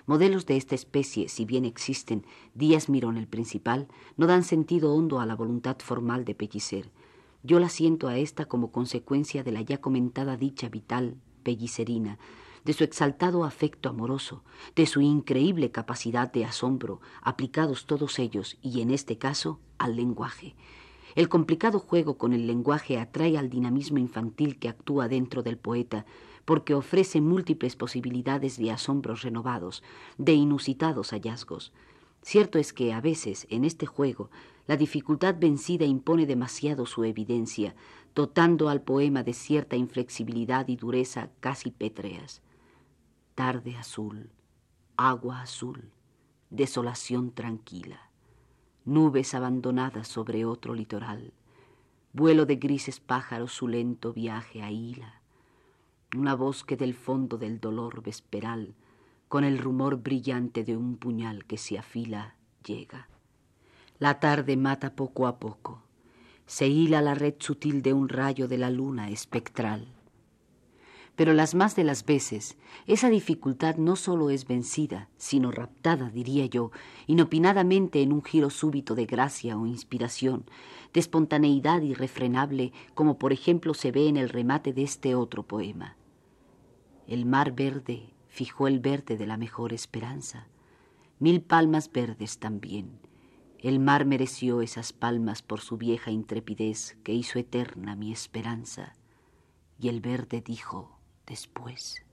Modelos 0.07 0.45
de 0.45 0.57
esta 0.57 0.75
especie, 0.75 1.29
si 1.29 1.45
bien 1.45 1.63
existen, 1.63 2.25
Díaz 2.53 2.89
Mirón 2.89 3.15
el 3.15 3.27
principal, 3.29 3.87
no 4.17 4.27
dan 4.27 4.43
sentido 4.43 4.93
hondo 4.93 5.21
a 5.21 5.25
la 5.25 5.37
voluntad 5.37 5.77
formal 5.79 6.25
de 6.25 6.35
Pellicer. 6.35 6.91
Yo 7.43 7.59
la 7.59 7.67
siento 7.67 8.07
a 8.07 8.17
esta 8.17 8.45
como 8.45 8.71
consecuencia 8.71 9.43
de 9.43 9.51
la 9.51 9.61
ya 9.61 9.79
comentada 9.79 10.37
dicha 10.37 10.69
vital 10.69 11.17
pellicerina, 11.43 12.17
de 12.63 12.71
su 12.71 12.85
exaltado 12.85 13.43
afecto 13.43 13.89
amoroso, 13.89 14.43
de 14.77 14.85
su 14.85 15.01
increíble 15.01 15.69
capacidad 15.69 16.31
de 16.31 16.45
asombro, 16.45 17.01
aplicados 17.21 17.85
todos 17.85 18.17
ellos, 18.19 18.57
y 18.61 18.79
en 18.79 18.91
este 18.91 19.17
caso, 19.17 19.59
al 19.77 19.97
lenguaje. 19.97 20.55
El 21.15 21.27
complicado 21.27 21.79
juego 21.79 22.17
con 22.17 22.31
el 22.31 22.47
lenguaje 22.47 22.97
atrae 22.97 23.37
al 23.37 23.49
dinamismo 23.49 23.97
infantil 23.97 24.57
que 24.57 24.69
actúa 24.69 25.09
dentro 25.09 25.43
del 25.43 25.57
poeta, 25.57 26.05
porque 26.45 26.73
ofrece 26.73 27.19
múltiples 27.19 27.75
posibilidades 27.75 28.57
de 28.57 28.71
asombros 28.71 29.21
renovados, 29.21 29.83
de 30.17 30.33
inusitados 30.33 31.11
hallazgos. 31.11 31.73
Cierto 32.21 32.57
es 32.57 32.71
que 32.71 32.93
a 32.93 33.01
veces, 33.01 33.47
en 33.49 33.65
este 33.65 33.85
juego, 33.85 34.29
la 34.67 34.77
dificultad 34.77 35.35
vencida 35.37 35.85
impone 35.85 36.25
demasiado 36.25 36.85
su 36.85 37.03
evidencia, 37.03 37.75
dotando 38.15 38.69
al 38.69 38.81
poema 38.81 39.23
de 39.23 39.33
cierta 39.33 39.75
inflexibilidad 39.75 40.67
y 40.67 40.75
dureza 40.75 41.29
casi 41.39 41.71
pétreas. 41.71 42.41
Tarde 43.35 43.75
azul, 43.75 44.29
agua 44.95 45.41
azul, 45.41 45.91
desolación 46.49 47.31
tranquila, 47.31 48.09
nubes 48.85 49.33
abandonadas 49.33 50.07
sobre 50.07 50.45
otro 50.45 50.73
litoral, 50.75 51.33
vuelo 52.13 52.45
de 52.45 52.57
grises 52.57 52.99
pájaros 52.99 53.51
su 53.51 53.67
lento 53.67 54.13
viaje 54.13 54.61
a 54.61 54.71
hila, 54.71 55.21
una 56.15 56.35
voz 56.35 56.63
que 56.63 56.77
del 56.77 56.93
fondo 56.93 57.37
del 57.37 57.59
dolor 57.59 58.03
vesperal, 58.03 58.75
con 59.27 59.43
el 59.43 59.57
rumor 59.57 59.97
brillante 59.97 60.63
de 60.63 60.77
un 60.77 60.97
puñal 60.97 61.45
que 61.45 61.57
se 61.57 61.79
afila, 61.79 62.35
llega. 62.63 63.09
La 64.03 64.19
tarde 64.19 64.57
mata 64.57 64.97
poco 64.97 65.27
a 65.27 65.39
poco. 65.39 65.81
Se 66.45 66.67
hila 66.67 67.01
la 67.01 67.15
red 67.15 67.35
sutil 67.39 67.81
de 67.81 67.93
un 67.93 68.09
rayo 68.09 68.49
de 68.49 68.57
la 68.57 68.69
luna 68.69 69.09
espectral. 69.09 69.87
Pero 71.15 71.31
las 71.31 71.55
más 71.55 71.77
de 71.77 71.85
las 71.85 72.03
veces, 72.03 72.57
esa 72.85 73.07
dificultad 73.07 73.77
no 73.77 73.95
solo 73.95 74.29
es 74.29 74.45
vencida, 74.45 75.07
sino 75.15 75.51
raptada, 75.51 76.09
diría 76.09 76.47
yo, 76.47 76.71
inopinadamente 77.07 78.01
en 78.01 78.11
un 78.11 78.21
giro 78.25 78.49
súbito 78.49 78.93
de 78.93 79.05
gracia 79.05 79.57
o 79.57 79.65
inspiración, 79.65 80.43
de 80.93 80.99
espontaneidad 80.99 81.81
irrefrenable, 81.81 82.73
como 82.95 83.17
por 83.17 83.31
ejemplo 83.31 83.73
se 83.73 83.93
ve 83.93 84.09
en 84.09 84.17
el 84.17 84.27
remate 84.27 84.73
de 84.73 84.83
este 84.83 85.15
otro 85.15 85.43
poema. 85.43 85.95
El 87.07 87.25
mar 87.25 87.53
verde 87.53 88.09
fijó 88.27 88.67
el 88.67 88.81
verde 88.81 89.15
de 89.15 89.27
la 89.27 89.37
mejor 89.37 89.71
esperanza, 89.71 90.49
mil 91.19 91.41
palmas 91.41 91.89
verdes 91.89 92.37
también, 92.39 92.99
el 93.63 93.79
mar 93.79 94.05
mereció 94.05 94.61
esas 94.61 94.91
palmas 94.91 95.41
por 95.41 95.61
su 95.61 95.77
vieja 95.77 96.11
intrepidez 96.11 96.97
que 97.01 97.13
hizo 97.13 97.39
eterna 97.39 97.95
mi 97.95 98.11
esperanza. 98.11 98.93
Y 99.79 99.87
el 99.87 100.01
verde 100.01 100.41
dijo 100.45 100.99
después. 101.25 102.03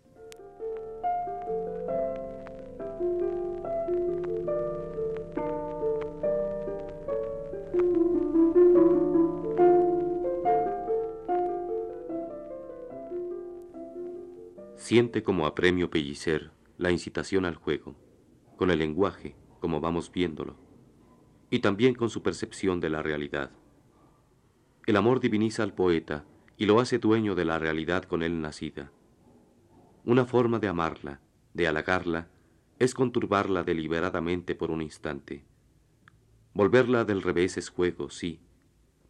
Siente 14.76 15.24
como 15.24 15.46
apremio 15.46 15.90
Pellicer 15.90 16.52
la 16.78 16.92
incitación 16.92 17.44
al 17.44 17.56
juego, 17.56 17.96
con 18.56 18.70
el 18.70 18.78
lenguaje, 18.78 19.34
como 19.58 19.80
vamos 19.80 20.12
viéndolo 20.12 20.69
y 21.50 21.58
también 21.58 21.94
con 21.94 22.10
su 22.10 22.22
percepción 22.22 22.80
de 22.80 22.90
la 22.90 23.02
realidad. 23.02 23.50
El 24.86 24.96
amor 24.96 25.20
diviniza 25.20 25.62
al 25.62 25.74
poeta 25.74 26.24
y 26.56 26.66
lo 26.66 26.80
hace 26.80 26.98
dueño 26.98 27.34
de 27.34 27.44
la 27.44 27.58
realidad 27.58 28.04
con 28.04 28.22
él 28.22 28.40
nacida. 28.40 28.92
Una 30.04 30.24
forma 30.24 30.58
de 30.58 30.68
amarla, 30.68 31.20
de 31.52 31.66
halagarla, 31.66 32.28
es 32.78 32.94
conturbarla 32.94 33.62
deliberadamente 33.62 34.54
por 34.54 34.70
un 34.70 34.80
instante. 34.80 35.44
Volverla 36.54 37.04
del 37.04 37.22
revés 37.22 37.58
es 37.58 37.68
juego, 37.68 38.10
sí, 38.10 38.40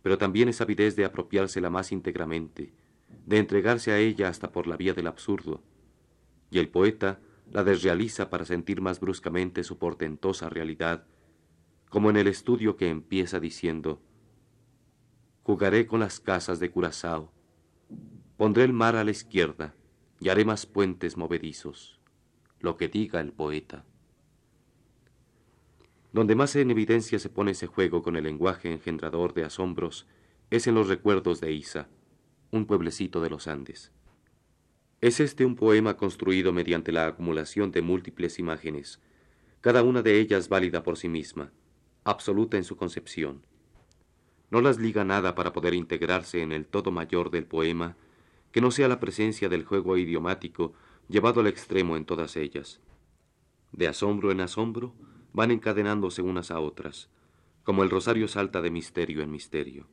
pero 0.02 0.18
también 0.18 0.48
es 0.48 0.60
avidez 0.60 0.96
de 0.96 1.04
apropiársela 1.04 1.70
más 1.70 1.92
íntegramente, 1.92 2.72
de 3.26 3.38
entregarse 3.38 3.92
a 3.92 3.98
ella 3.98 4.28
hasta 4.28 4.50
por 4.50 4.66
la 4.66 4.76
vía 4.76 4.94
del 4.94 5.06
absurdo, 5.06 5.62
y 6.50 6.58
el 6.58 6.68
poeta 6.68 7.20
la 7.50 7.64
desrealiza 7.64 8.30
para 8.30 8.44
sentir 8.44 8.80
más 8.80 9.00
bruscamente 9.00 9.62
su 9.62 9.78
portentosa 9.78 10.48
realidad 10.48 11.04
como 11.90 12.08
en 12.08 12.16
el 12.16 12.28
estudio 12.28 12.76
que 12.76 12.88
empieza 12.88 13.40
diciendo, 13.40 14.00
Jugaré 15.42 15.86
con 15.86 15.98
las 16.00 16.20
casas 16.20 16.60
de 16.60 16.70
Curazao, 16.70 17.32
pondré 18.36 18.62
el 18.62 18.72
mar 18.72 18.94
a 18.94 19.02
la 19.02 19.10
izquierda 19.10 19.74
y 20.20 20.28
haré 20.28 20.44
más 20.44 20.66
puentes 20.66 21.16
movedizos, 21.16 21.98
lo 22.60 22.76
que 22.76 22.88
diga 22.88 23.20
el 23.20 23.32
poeta. 23.32 23.84
Donde 26.12 26.36
más 26.36 26.54
en 26.54 26.70
evidencia 26.70 27.18
se 27.18 27.28
pone 27.28 27.52
ese 27.52 27.66
juego 27.66 28.02
con 28.02 28.16
el 28.16 28.24
lenguaje 28.24 28.72
engendrador 28.72 29.34
de 29.34 29.44
asombros 29.44 30.06
es 30.50 30.68
en 30.68 30.76
los 30.76 30.88
recuerdos 30.88 31.40
de 31.40 31.52
Isa, 31.52 31.88
un 32.52 32.66
pueblecito 32.66 33.20
de 33.20 33.30
los 33.30 33.48
Andes. 33.48 33.92
Es 35.00 35.18
este 35.18 35.44
un 35.44 35.56
poema 35.56 35.96
construido 35.96 36.52
mediante 36.52 36.92
la 36.92 37.06
acumulación 37.06 37.72
de 37.72 37.82
múltiples 37.82 38.38
imágenes, 38.38 39.00
cada 39.60 39.82
una 39.82 40.02
de 40.02 40.20
ellas 40.20 40.48
válida 40.48 40.82
por 40.82 40.96
sí 40.96 41.08
misma, 41.08 41.52
absoluta 42.04 42.56
en 42.56 42.64
su 42.64 42.76
concepción. 42.76 43.42
No 44.50 44.60
las 44.60 44.78
liga 44.78 45.04
nada 45.04 45.34
para 45.34 45.52
poder 45.52 45.74
integrarse 45.74 46.42
en 46.42 46.52
el 46.52 46.66
todo 46.66 46.90
mayor 46.90 47.30
del 47.30 47.46
poema, 47.46 47.96
que 48.52 48.60
no 48.60 48.70
sea 48.70 48.88
la 48.88 49.00
presencia 49.00 49.48
del 49.48 49.64
juego 49.64 49.96
idiomático 49.96 50.72
llevado 51.08 51.40
al 51.40 51.46
extremo 51.46 51.96
en 51.96 52.04
todas 52.04 52.36
ellas. 52.36 52.80
De 53.72 53.86
asombro 53.86 54.32
en 54.32 54.40
asombro 54.40 54.94
van 55.32 55.50
encadenándose 55.50 56.22
unas 56.22 56.50
a 56.50 56.58
otras, 56.58 57.08
como 57.62 57.82
el 57.82 57.90
rosario 57.90 58.26
salta 58.26 58.60
de 58.60 58.70
misterio 58.70 59.22
en 59.22 59.30
misterio. 59.30 59.86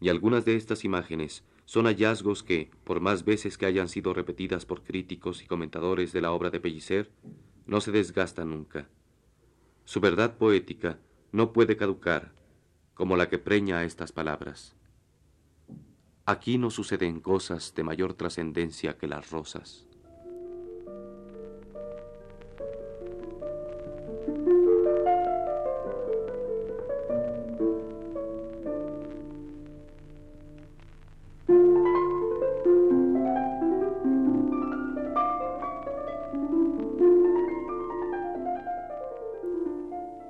Y 0.00 0.08
algunas 0.08 0.44
de 0.44 0.56
estas 0.56 0.84
imágenes 0.84 1.44
son 1.64 1.86
hallazgos 1.86 2.42
que, 2.42 2.70
por 2.84 3.00
más 3.00 3.24
veces 3.24 3.56
que 3.56 3.66
hayan 3.66 3.88
sido 3.88 4.14
repetidas 4.14 4.66
por 4.66 4.82
críticos 4.82 5.42
y 5.42 5.46
comentadores 5.46 6.12
de 6.12 6.20
la 6.20 6.32
obra 6.32 6.50
de 6.50 6.60
Pellicer, 6.60 7.10
no 7.66 7.80
se 7.80 7.92
desgastan 7.92 8.50
nunca. 8.50 8.88
Su 9.84 10.00
verdad 10.00 10.36
poética 10.36 10.98
no 11.32 11.52
puede 11.52 11.76
caducar, 11.76 12.32
como 12.94 13.16
la 13.16 13.28
que 13.28 13.38
preña 13.38 13.78
a 13.78 13.84
estas 13.84 14.12
palabras. 14.12 14.74
Aquí 16.24 16.58
no 16.58 16.70
suceden 16.70 17.20
cosas 17.20 17.74
de 17.74 17.82
mayor 17.82 18.14
trascendencia 18.14 18.96
que 18.96 19.08
las 19.08 19.30
rosas. 19.30 19.86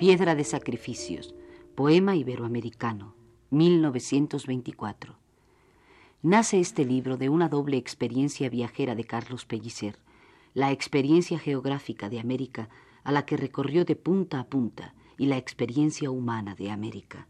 Piedra 0.02 0.34
de 0.34 0.42
Sacrificios, 0.42 1.32
poema 1.76 2.16
iberoamericano, 2.16 3.14
1924. 3.50 5.14
Nace 6.22 6.58
este 6.58 6.84
libro 6.84 7.16
de 7.16 7.28
una 7.28 7.48
doble 7.48 7.76
experiencia 7.76 8.48
viajera 8.48 8.96
de 8.96 9.04
Carlos 9.04 9.44
Pellicer, 9.44 10.00
la 10.54 10.72
experiencia 10.72 11.38
geográfica 11.38 12.08
de 12.08 12.18
América 12.18 12.68
a 13.04 13.12
la 13.12 13.24
que 13.24 13.36
recorrió 13.36 13.84
de 13.84 13.94
punta 13.94 14.40
a 14.40 14.48
punta 14.48 14.92
y 15.18 15.26
la 15.26 15.36
experiencia 15.36 16.10
humana 16.10 16.56
de 16.56 16.72
América. 16.72 17.28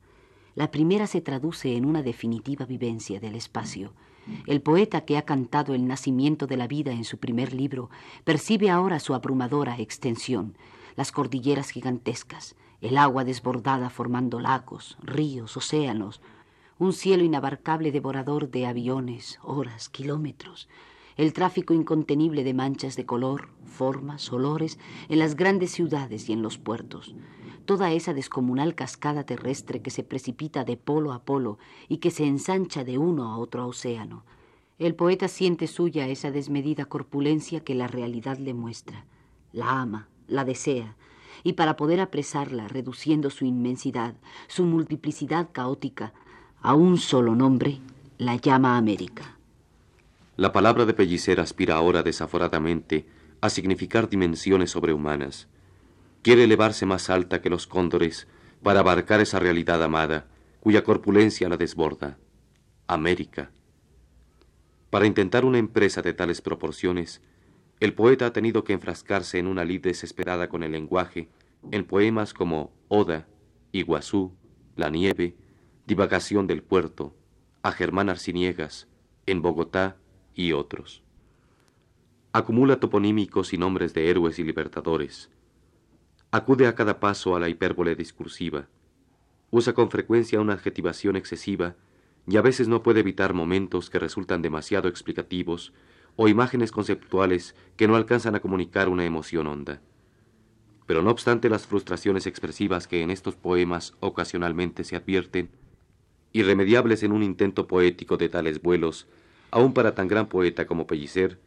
La 0.55 0.71
primera 0.71 1.07
se 1.07 1.21
traduce 1.21 1.77
en 1.77 1.85
una 1.85 2.03
definitiva 2.03 2.65
vivencia 2.65 3.21
del 3.21 3.35
espacio. 3.35 3.93
El 4.47 4.63
poeta 4.63 5.05
que 5.05 5.19
ha 5.19 5.27
cantado 5.27 5.75
el 5.75 5.87
nacimiento 5.87 6.47
de 6.47 6.57
la 6.57 6.69
vida 6.69 6.93
en 6.93 7.05
su 7.05 7.19
primer 7.19 7.53
libro 7.53 7.91
percibe 8.25 8.71
ahora 8.71 8.99
su 8.99 9.13
abrumadora 9.13 9.79
extensión, 9.79 10.55
las 10.97 11.13
cordilleras 11.13 11.71
gigantescas, 11.71 12.57
el 12.81 12.99
agua 12.99 13.25
desbordada 13.25 13.91
formando 13.91 14.41
lagos, 14.41 14.99
ríos, 15.03 15.57
océanos, 15.57 16.21
un 16.79 16.93
cielo 16.93 17.23
inabarcable 17.23 17.93
devorador 17.93 18.51
de 18.51 18.67
aviones, 18.67 19.39
horas, 19.43 19.89
kilómetros, 19.89 20.69
el 21.17 21.33
tráfico 21.33 21.75
incontenible 21.75 22.43
de 22.43 22.55
manchas 22.55 22.97
de 22.97 23.07
color, 23.07 23.49
formas, 23.65 24.33
olores 24.33 24.79
en 25.09 25.19
las 25.19 25.37
grandes 25.37 25.71
ciudades 25.71 26.29
y 26.29 26.33
en 26.33 26.43
los 26.43 26.59
puertos, 26.59 27.15
toda 27.67 27.93
esa 27.93 28.15
descomunal 28.15 28.75
cascada 28.75 29.25
terrestre 29.25 29.83
que 29.83 29.91
se 29.91 30.03
precipita 30.03 30.65
de 30.65 30.77
polo 30.77 31.13
a 31.13 31.23
polo 31.23 31.59
y 31.89 31.99
que 31.99 32.11
se 32.11 32.25
ensancha 32.25 32.83
de 32.85 32.99
uno 32.99 33.31
a 33.31 33.39
otro 33.39 33.67
océano. 33.67 34.25
El 34.79 34.95
poeta 34.95 35.29
siente 35.29 35.69
suya 35.69 36.09
esa 36.09 36.31
desmedida 36.31 36.87
corpulencia 36.87 37.61
que 37.61 37.75
la 37.75 37.87
realidad 37.87 38.39
le 38.39 38.55
muestra, 38.55 39.05
la 39.53 39.81
ama, 39.81 40.09
la 40.33 40.45
desea, 40.45 40.97
y 41.45 41.55
para 41.55 41.77
poder 41.77 42.01
apresarla, 42.01 42.69
reduciendo 42.69 43.31
su 43.31 43.45
inmensidad, 43.45 44.15
su 44.49 44.65
multiplicidad 44.65 45.49
caótica, 45.53 46.13
a 46.61 46.75
un 46.75 46.99
solo 46.99 47.35
nombre, 47.35 47.81
la 48.19 48.37
llama 48.37 48.77
América. 48.77 49.37
La 50.37 50.53
palabra 50.53 50.87
de 50.87 50.95
Pellicer 50.95 51.41
aspira 51.41 51.75
ahora 51.77 52.03
desaforadamente 52.03 53.07
a 53.41 53.51
significar 53.51 54.09
dimensiones 54.09 54.71
sobrehumanas. 54.71 55.49
Quiere 56.23 56.45
elevarse 56.45 56.87
más 56.87 57.11
alta 57.11 57.43
que 57.43 57.51
los 57.51 57.67
cóndores 57.67 58.29
para 58.63 58.81
abarcar 58.81 59.21
esa 59.21 59.41
realidad 59.41 59.83
amada, 59.83 60.27
cuya 60.61 60.85
corpulencia 60.85 61.49
la 61.49 61.57
desborda. 61.57 62.19
América. 62.87 63.51
Para 64.91 65.07
intentar 65.07 65.45
una 65.45 65.59
empresa 65.59 66.03
de 66.03 66.13
tales 66.13 66.41
proporciones, 66.41 67.21
el 67.83 67.95
poeta 67.95 68.27
ha 68.27 68.33
tenido 68.33 68.63
que 68.63 68.75
enfrascarse 68.75 69.41
en 69.41 69.49
una 69.49 69.65
lid 69.65 69.81
desesperada 69.81 70.49
con 70.49 70.63
el 70.63 70.71
lenguaje, 70.71 71.29
en 71.73 71.85
poemas 71.85 72.33
como 72.33 72.73
Oda, 72.87 73.27
Iguazú, 73.73 74.37
La 74.77 74.89
Nieve, 74.89 75.35
Divagación 75.85 76.47
del 76.47 76.63
Puerto, 76.63 77.13
A 77.61 77.73
Germán 77.73 78.09
Arciniegas, 78.09 78.87
En 79.27 79.43
Bogotá 79.43 79.97
y 80.33 80.53
otros. 80.53 81.03
Acumula 82.33 82.79
toponímicos 82.79 83.53
y 83.53 83.59
nombres 83.59 83.95
de 83.95 84.09
héroes 84.09 84.39
y 84.39 84.45
libertadores. 84.45 85.29
Acude 86.31 86.69
a 86.69 86.77
cada 86.77 87.01
paso 87.01 87.35
a 87.35 87.41
la 87.41 87.49
hipérbole 87.49 87.97
discursiva. 87.97 88.69
Usa 89.51 89.73
con 89.73 89.91
frecuencia 89.91 90.41
una 90.41 90.53
adjetivación 90.53 91.17
excesiva 91.17 91.75
y 92.29 92.37
a 92.37 92.43
veces 92.43 92.69
no 92.69 92.85
puede 92.85 93.01
evitar 93.01 93.35
momentos 93.35 93.91
que 93.91 93.99
resultan 93.99 94.41
demasiado 94.41 94.89
explicativos 94.89 95.73
o 96.17 96.29
imágenes 96.29 96.73
conceptuales 96.73 97.55
que 97.77 97.89
no 97.89 97.97
alcanzan 97.97 98.35
a 98.35 98.41
comunicar 98.41 98.89
una 98.89 99.05
emoción 99.05 99.47
honda. 99.47 99.81
Pero 100.87 101.03
no 101.03 101.11
obstante 101.11 101.49
las 101.49 101.67
frustraciones 101.67 102.27
expresivas 102.27 102.87
que 102.87 103.03
en 103.03 103.11
estos 103.11 103.37
poemas 103.37 103.95
ocasionalmente 104.01 104.85
se 104.85 104.97
advierten, 104.97 105.51
irremediables 106.33 107.03
en 107.03 107.13
un 107.13 107.23
intento 107.23 107.67
poético 107.67 108.17
de 108.17 108.29
tales 108.29 108.61
vuelos, 108.61 109.07
aun 109.51 109.75
para 109.75 109.95
tan 109.95 110.09
gran 110.09 110.29
poeta 110.29 110.67
como 110.67 110.87
Pellicer, 110.87 111.39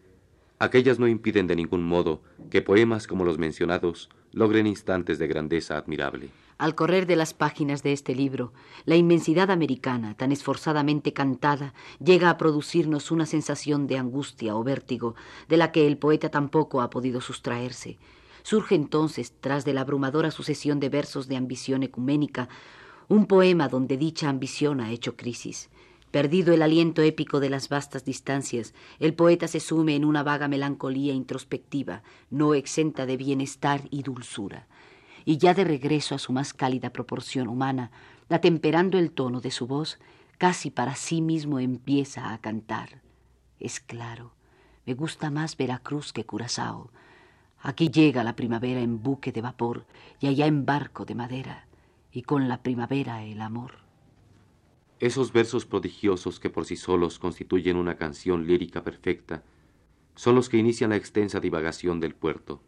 aquellas 0.59 0.99
no 0.99 1.07
impiden 1.07 1.47
de 1.47 1.55
ningún 1.55 1.83
modo 1.83 2.21
que 2.49 2.61
poemas 2.61 3.07
como 3.07 3.25
los 3.25 3.37
mencionados 3.37 4.09
logren 4.31 4.67
instantes 4.67 5.19
de 5.19 5.27
grandeza 5.27 5.77
admirable. 5.77 6.29
Al 6.57 6.73
correr 6.73 7.05
de 7.05 7.17
las 7.17 7.33
páginas 7.33 7.83
de 7.83 7.91
este 7.91 8.15
libro, 8.15 8.53
la 8.85 8.95
inmensidad 8.95 9.51
americana, 9.51 10.15
tan 10.15 10.31
esforzadamente 10.31 11.11
cantada, 11.11 11.73
llega 12.01 12.29
a 12.29 12.37
producirnos 12.37 13.11
una 13.11 13.25
sensación 13.25 13.87
de 13.87 13.97
angustia 13.97 14.55
o 14.55 14.63
vértigo, 14.63 15.15
de 15.49 15.57
la 15.57 15.73
que 15.73 15.85
el 15.85 15.97
poeta 15.97 16.29
tampoco 16.29 16.79
ha 16.79 16.89
podido 16.89 17.19
sustraerse. 17.19 17.97
Surge 18.43 18.73
entonces, 18.73 19.33
tras 19.41 19.65
de 19.65 19.73
la 19.73 19.81
abrumadora 19.81 20.31
sucesión 20.31 20.79
de 20.79 20.87
versos 20.87 21.27
de 21.27 21.35
ambición 21.35 21.83
ecuménica, 21.83 22.47
un 23.09 23.25
poema 23.25 23.67
donde 23.67 23.97
dicha 23.97 24.29
ambición 24.29 24.79
ha 24.79 24.91
hecho 24.91 25.17
crisis. 25.17 25.69
Perdido 26.09 26.53
el 26.53 26.61
aliento 26.61 27.01
épico 27.01 27.41
de 27.41 27.49
las 27.49 27.67
vastas 27.67 28.05
distancias, 28.05 28.73
el 28.99 29.13
poeta 29.13 29.49
se 29.49 29.59
sume 29.59 29.97
en 29.97 30.05
una 30.05 30.23
vaga 30.23 30.47
melancolía 30.47 31.13
introspectiva, 31.13 32.01
no 32.29 32.53
exenta 32.53 33.05
de 33.05 33.17
bienestar 33.17 33.81
y 33.91 34.03
dulzura 34.03 34.69
y 35.25 35.37
ya 35.37 35.53
de 35.53 35.63
regreso 35.63 36.15
a 36.15 36.19
su 36.19 36.31
más 36.31 36.53
cálida 36.53 36.91
proporción 36.91 37.47
humana, 37.47 37.91
atemperando 38.29 38.97
el 38.97 39.11
tono 39.11 39.41
de 39.41 39.51
su 39.51 39.67
voz, 39.67 39.99
casi 40.37 40.69
para 40.69 40.95
sí 40.95 41.21
mismo 41.21 41.59
empieza 41.59 42.31
a 42.31 42.37
cantar. 42.39 43.01
Es 43.59 43.79
claro, 43.79 44.33
me 44.85 44.93
gusta 44.93 45.31
más 45.31 45.57
Veracruz 45.57 46.13
que 46.13 46.25
Curazao. 46.25 46.91
Aquí 47.59 47.89
llega 47.89 48.23
la 48.23 48.35
primavera 48.35 48.79
en 48.79 49.01
buque 49.01 49.31
de 49.31 49.41
vapor 49.41 49.85
y 50.19 50.27
allá 50.27 50.45
en 50.45 50.65
barco 50.65 51.05
de 51.05 51.15
madera, 51.15 51.67
y 52.11 52.21
con 52.21 52.47
la 52.47 52.61
primavera 52.61 53.23
el 53.23 53.41
amor. 53.41 53.85
Esos 54.99 55.33
versos 55.33 55.65
prodigiosos 55.65 56.39
que 56.39 56.49
por 56.49 56.65
sí 56.65 56.75
solos 56.75 57.19
constituyen 57.19 57.75
una 57.75 57.97
canción 57.97 58.47
lírica 58.47 58.83
perfecta 58.83 59.43
son 60.15 60.35
los 60.35 60.47
que 60.47 60.57
inician 60.57 60.91
la 60.91 60.95
extensa 60.95 61.39
divagación 61.39 61.99
del 61.99 62.15
puerto. 62.15 62.61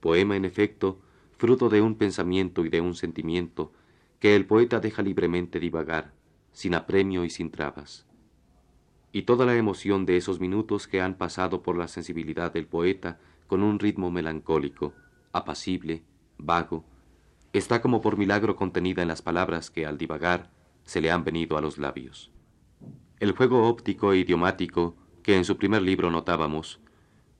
Poema, 0.00 0.36
en 0.36 0.44
efecto, 0.44 1.00
fruto 1.40 1.70
de 1.70 1.80
un 1.80 1.94
pensamiento 1.94 2.66
y 2.66 2.68
de 2.68 2.82
un 2.82 2.94
sentimiento 2.94 3.72
que 4.18 4.36
el 4.36 4.44
poeta 4.44 4.78
deja 4.78 5.00
libremente 5.00 5.58
divagar, 5.58 6.12
sin 6.52 6.74
apremio 6.74 7.24
y 7.24 7.30
sin 7.30 7.50
trabas. 7.50 8.06
Y 9.10 9.22
toda 9.22 9.46
la 9.46 9.56
emoción 9.56 10.04
de 10.04 10.18
esos 10.18 10.38
minutos 10.38 10.86
que 10.86 11.00
han 11.00 11.14
pasado 11.14 11.62
por 11.62 11.78
la 11.78 11.88
sensibilidad 11.88 12.52
del 12.52 12.66
poeta 12.66 13.18
con 13.46 13.62
un 13.62 13.78
ritmo 13.78 14.10
melancólico, 14.10 14.92
apacible, 15.32 16.02
vago, 16.36 16.84
está 17.54 17.80
como 17.80 18.02
por 18.02 18.18
milagro 18.18 18.54
contenida 18.54 19.00
en 19.00 19.08
las 19.08 19.22
palabras 19.22 19.70
que 19.70 19.86
al 19.86 19.96
divagar 19.96 20.50
se 20.84 21.00
le 21.00 21.10
han 21.10 21.24
venido 21.24 21.56
a 21.56 21.62
los 21.62 21.78
labios. 21.78 22.30
El 23.18 23.32
juego 23.32 23.66
óptico 23.66 24.12
e 24.12 24.18
idiomático 24.18 24.94
que 25.22 25.38
en 25.38 25.46
su 25.46 25.56
primer 25.56 25.80
libro 25.80 26.10
notábamos, 26.10 26.80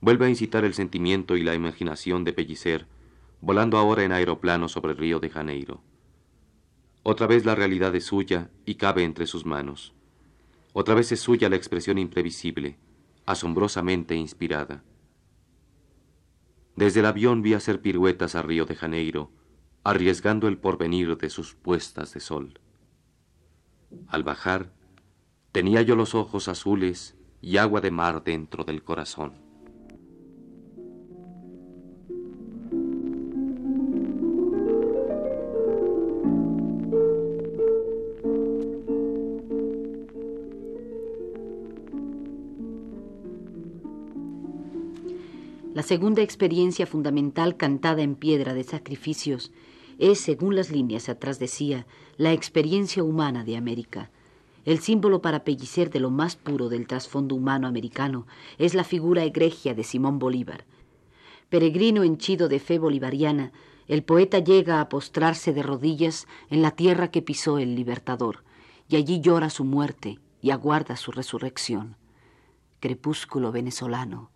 vuelve 0.00 0.24
a 0.24 0.30
incitar 0.30 0.64
el 0.64 0.72
sentimiento 0.72 1.36
y 1.36 1.42
la 1.42 1.54
imaginación 1.54 2.24
de 2.24 2.32
Pellicer 2.32 2.86
volando 3.40 3.78
ahora 3.78 4.04
en 4.04 4.12
aeroplano 4.12 4.68
sobre 4.68 4.92
el 4.92 4.98
río 4.98 5.20
de 5.20 5.30
Janeiro. 5.30 5.82
Otra 7.02 7.26
vez 7.26 7.44
la 7.44 7.54
realidad 7.54 7.94
es 7.94 8.04
suya 8.04 8.50
y 8.66 8.74
cabe 8.74 9.04
entre 9.04 9.26
sus 9.26 9.46
manos. 9.46 9.94
Otra 10.72 10.94
vez 10.94 11.10
es 11.12 11.20
suya 11.20 11.48
la 11.48 11.56
expresión 11.56 11.98
imprevisible, 11.98 12.78
asombrosamente 13.26 14.14
inspirada. 14.14 14.84
Desde 16.76 17.00
el 17.00 17.06
avión 17.06 17.42
vi 17.42 17.54
hacer 17.54 17.80
piruetas 17.80 18.34
a 18.34 18.42
Río 18.42 18.66
de 18.66 18.76
Janeiro, 18.76 19.30
arriesgando 19.82 20.46
el 20.46 20.58
porvenir 20.58 21.16
de 21.16 21.30
sus 21.30 21.54
puestas 21.54 22.12
de 22.14 22.20
sol. 22.20 22.60
Al 24.06 24.22
bajar, 24.22 24.72
tenía 25.52 25.82
yo 25.82 25.96
los 25.96 26.14
ojos 26.14 26.48
azules 26.48 27.16
y 27.40 27.56
agua 27.56 27.80
de 27.80 27.90
mar 27.90 28.22
dentro 28.22 28.64
del 28.64 28.84
corazón. 28.84 29.49
La 45.80 45.86
segunda 45.86 46.20
experiencia 46.20 46.86
fundamental 46.86 47.56
cantada 47.56 48.02
en 48.02 48.14
piedra 48.14 48.52
de 48.52 48.64
sacrificios 48.64 49.50
es, 49.98 50.20
según 50.20 50.54
las 50.54 50.70
líneas 50.70 51.08
atrás 51.08 51.38
decía, 51.38 51.86
la 52.18 52.34
experiencia 52.34 53.02
humana 53.02 53.44
de 53.44 53.56
América. 53.56 54.10
El 54.66 54.80
símbolo 54.80 55.22
para 55.22 55.42
Pellicer 55.42 55.88
de 55.88 55.98
lo 55.98 56.10
más 56.10 56.36
puro 56.36 56.68
del 56.68 56.86
trasfondo 56.86 57.34
humano 57.34 57.66
americano 57.66 58.26
es 58.58 58.74
la 58.74 58.84
figura 58.84 59.24
egregia 59.24 59.72
de 59.72 59.82
Simón 59.82 60.18
Bolívar. 60.18 60.66
Peregrino 61.48 62.02
henchido 62.02 62.50
de 62.50 62.58
fe 62.58 62.78
bolivariana, 62.78 63.50
el 63.88 64.02
poeta 64.02 64.38
llega 64.38 64.82
a 64.82 64.90
postrarse 64.90 65.54
de 65.54 65.62
rodillas 65.62 66.26
en 66.50 66.60
la 66.60 66.72
tierra 66.72 67.10
que 67.10 67.22
pisó 67.22 67.56
el 67.56 67.74
libertador, 67.74 68.44
y 68.86 68.96
allí 68.96 69.22
llora 69.22 69.48
su 69.48 69.64
muerte 69.64 70.18
y 70.42 70.50
aguarda 70.50 70.96
su 70.96 71.10
resurrección. 71.10 71.96
Crepúsculo 72.80 73.50
venezolano, 73.50 74.30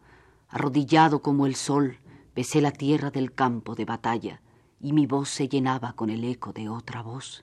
Arrodillado 0.56 1.20
como 1.20 1.46
el 1.46 1.56
sol, 1.56 1.98
besé 2.36 2.60
la 2.60 2.70
tierra 2.70 3.10
del 3.10 3.34
campo 3.34 3.74
de 3.74 3.84
batalla 3.84 4.40
y 4.80 4.92
mi 4.92 5.04
voz 5.04 5.28
se 5.28 5.48
llenaba 5.48 5.94
con 5.94 6.10
el 6.10 6.22
eco 6.22 6.52
de 6.52 6.68
otra 6.68 7.02
voz. 7.02 7.42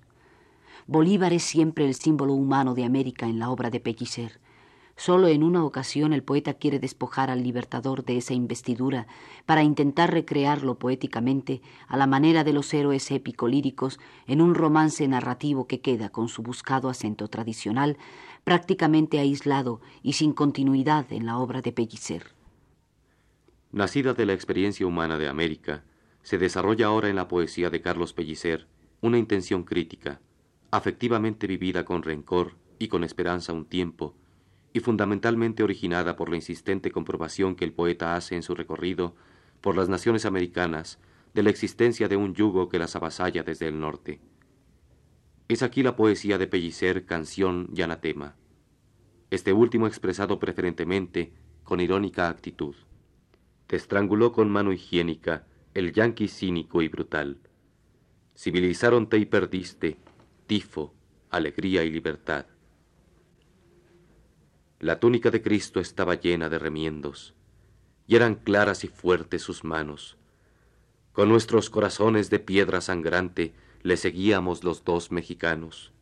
Bolívar 0.87 1.33
es 1.33 1.43
siempre 1.43 1.85
el 1.85 1.93
símbolo 1.93 2.33
humano 2.33 2.73
de 2.73 2.85
América 2.85 3.25
en 3.25 3.37
la 3.37 3.49
obra 3.49 3.69
de 3.69 3.81
Pellicer. 3.81 4.39
Solo 4.95 5.27
en 5.27 5.43
una 5.43 5.65
ocasión 5.65 6.13
el 6.13 6.23
poeta 6.23 6.53
quiere 6.53 6.79
despojar 6.79 7.29
al 7.29 7.43
libertador 7.43 8.05
de 8.05 8.15
esa 8.15 8.33
investidura 8.33 9.07
para 9.45 9.61
intentar 9.61 10.13
recrearlo 10.13 10.79
poéticamente 10.79 11.61
a 11.89 11.97
la 11.97 12.07
manera 12.07 12.45
de 12.45 12.53
los 12.53 12.73
héroes 12.73 13.11
épico-líricos 13.11 13.99
en 14.25 14.39
un 14.39 14.55
romance 14.55 15.05
narrativo 15.05 15.67
que 15.67 15.81
queda 15.81 16.07
con 16.07 16.29
su 16.29 16.43
buscado 16.43 16.87
acento 16.87 17.27
tradicional 17.27 17.97
prácticamente 18.45 19.19
aislado 19.19 19.81
y 20.01 20.13
sin 20.13 20.31
continuidad 20.31 21.11
en 21.11 21.25
la 21.25 21.39
obra 21.39 21.61
de 21.61 21.73
Pellicer 21.73 22.40
nacida 23.71 24.13
de 24.13 24.25
la 24.25 24.33
experiencia 24.33 24.85
humana 24.85 25.17
de 25.17 25.27
América, 25.27 25.83
se 26.23 26.37
desarrolla 26.37 26.87
ahora 26.87 27.09
en 27.09 27.15
la 27.15 27.27
poesía 27.27 27.69
de 27.69 27.81
Carlos 27.81 28.13
Pellicer 28.13 28.67
una 29.01 29.17
intención 29.17 29.63
crítica, 29.63 30.21
afectivamente 30.69 31.47
vivida 31.47 31.85
con 31.85 32.03
rencor 32.03 32.55
y 32.77 32.87
con 32.87 33.03
esperanza 33.03 33.53
un 33.53 33.65
tiempo, 33.65 34.15
y 34.73 34.79
fundamentalmente 34.79 35.63
originada 35.63 36.15
por 36.15 36.29
la 36.29 36.35
insistente 36.35 36.91
comprobación 36.91 37.55
que 37.55 37.65
el 37.65 37.73
poeta 37.73 38.15
hace 38.15 38.35
en 38.35 38.43
su 38.43 38.55
recorrido 38.55 39.15
por 39.59 39.75
las 39.75 39.89
naciones 39.89 40.25
americanas 40.25 40.99
de 41.33 41.43
la 41.43 41.49
existencia 41.49 42.07
de 42.07 42.17
un 42.17 42.35
yugo 42.35 42.69
que 42.69 42.79
las 42.79 42.95
avasalla 42.95 43.43
desde 43.43 43.67
el 43.67 43.79
norte. 43.79 44.19
Es 45.47 45.63
aquí 45.63 45.83
la 45.83 45.95
poesía 45.95 46.37
de 46.37 46.47
Pellicer 46.47 47.05
canción 47.05 47.69
y 47.73 47.81
anatema, 47.81 48.35
este 49.31 49.53
último 49.53 49.87
expresado 49.87 50.39
preferentemente 50.39 51.33
con 51.63 51.79
irónica 51.79 52.29
actitud. 52.29 52.75
Te 53.71 53.77
estranguló 53.77 54.33
con 54.33 54.49
mano 54.49 54.73
higiénica 54.73 55.47
el 55.73 55.93
yanqui 55.93 56.27
cínico 56.27 56.81
y 56.81 56.89
brutal. 56.89 57.37
Civilizaronte 58.35 59.17
y 59.17 59.23
perdiste, 59.23 59.95
tifo, 60.45 60.93
alegría 61.29 61.85
y 61.85 61.89
libertad. 61.89 62.47
La 64.81 64.99
túnica 64.99 65.31
de 65.31 65.41
Cristo 65.41 65.79
estaba 65.79 66.15
llena 66.15 66.49
de 66.49 66.59
remiendos, 66.59 67.33
y 68.07 68.17
eran 68.17 68.35
claras 68.35 68.83
y 68.83 68.89
fuertes 68.89 69.41
sus 69.41 69.63
manos. 69.63 70.17
Con 71.13 71.29
nuestros 71.29 71.69
corazones 71.69 72.29
de 72.29 72.39
piedra 72.39 72.81
sangrante 72.81 73.53
le 73.83 73.95
seguíamos 73.95 74.65
los 74.65 74.83
dos 74.83 75.11
mexicanos. 75.11 75.93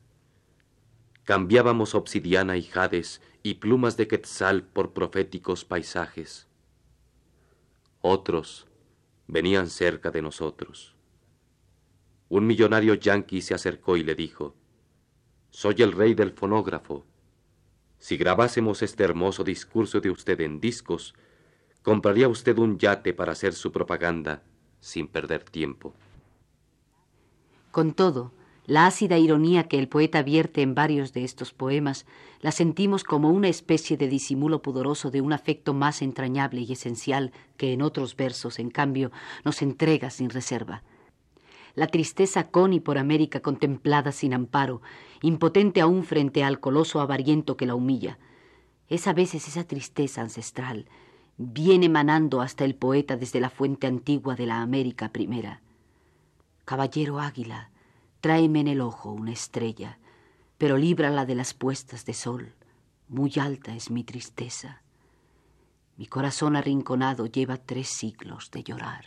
Cambiábamos 1.23 1.93
obsidiana 1.93 2.57
y 2.57 2.63
jades 2.63 3.21
y 3.43 3.53
plumas 3.53 3.95
de 3.95 4.07
quetzal 4.07 4.63
por 4.63 4.93
proféticos 4.93 5.65
paisajes. 5.65 6.48
Otros 8.01 8.67
venían 9.27 9.69
cerca 9.69 10.09
de 10.09 10.21
nosotros. 10.21 10.95
Un 12.29 12.47
millonario 12.47 12.93
yanqui 12.93 13.41
se 13.41 13.53
acercó 13.53 13.97
y 13.97 14.03
le 14.03 14.15
dijo, 14.15 14.55
Soy 15.49 15.75
el 15.79 15.91
rey 15.91 16.13
del 16.13 16.31
fonógrafo. 16.31 17.05
Si 17.97 18.15
grabásemos 18.15 18.81
este 18.81 19.03
hermoso 19.03 19.43
discurso 19.43 19.99
de 19.99 20.09
usted 20.11 20.39
en 20.41 20.59
discos, 20.59 21.13
compraría 21.81 22.29
usted 22.29 22.57
un 22.57 22.77
yate 22.77 23.13
para 23.13 23.33
hacer 23.33 23.53
su 23.53 23.71
propaganda 23.71 24.43
sin 24.79 25.07
perder 25.07 25.43
tiempo. 25.43 25.93
Con 27.71 27.93
todo, 27.93 28.31
la 28.69 28.85
ácida 28.85 29.17
ironía 29.17 29.63
que 29.67 29.79
el 29.79 29.87
poeta 29.87 30.21
vierte 30.21 30.61
en 30.61 30.75
varios 30.75 31.11
de 31.11 31.23
estos 31.23 31.53
poemas 31.53 32.05
la 32.39 32.51
sentimos 32.51 33.03
como 33.03 33.31
una 33.31 33.47
especie 33.47 33.97
de 33.97 34.07
disimulo 34.07 34.61
pudoroso 34.61 35.09
de 35.09 35.21
un 35.21 35.33
afecto 35.33 35.73
más 35.73 36.03
entrañable 36.03 36.61
y 36.61 36.71
esencial 36.71 37.31
que 37.57 37.73
en 37.73 37.81
otros 37.81 38.15
versos, 38.15 38.59
en 38.59 38.69
cambio, 38.69 39.11
nos 39.43 39.63
entrega 39.63 40.11
sin 40.11 40.29
reserva. 40.29 40.83
La 41.73 41.87
tristeza 41.87 42.51
con 42.51 42.71
y 42.73 42.79
por 42.79 42.99
América 42.99 43.39
contemplada 43.39 44.11
sin 44.11 44.35
amparo, 44.35 44.83
impotente 45.23 45.81
aún 45.81 46.03
frente 46.03 46.43
al 46.43 46.59
coloso 46.59 47.01
avariento 47.01 47.57
que 47.57 47.65
la 47.65 47.73
humilla. 47.73 48.19
Es 48.87 49.07
a 49.07 49.13
veces 49.13 49.47
esa 49.47 49.63
tristeza 49.63 50.21
ancestral, 50.21 50.85
viene 51.37 51.89
manando 51.89 52.39
hasta 52.39 52.65
el 52.65 52.75
poeta 52.75 53.17
desde 53.17 53.39
la 53.39 53.49
fuente 53.49 53.87
antigua 53.87 54.35
de 54.35 54.45
la 54.45 54.61
América 54.61 55.09
primera. 55.09 55.63
Caballero 56.65 57.19
Águila, 57.19 57.71
Tráeme 58.21 58.59
en 58.59 58.67
el 58.67 58.81
ojo 58.81 59.11
una 59.11 59.31
estrella, 59.31 59.97
pero 60.57 60.77
líbrala 60.77 61.25
de 61.25 61.35
las 61.35 61.53
puestas 61.53 62.05
de 62.05 62.13
sol. 62.13 62.53
Muy 63.07 63.33
alta 63.39 63.75
es 63.75 63.89
mi 63.89 64.03
tristeza. 64.03 64.81
Mi 65.95 66.05
corazón 66.05 66.55
arrinconado 66.55 67.25
lleva 67.25 67.57
tres 67.57 67.87
siglos 67.87 68.51
de 68.51 68.63
llorar. 68.63 69.05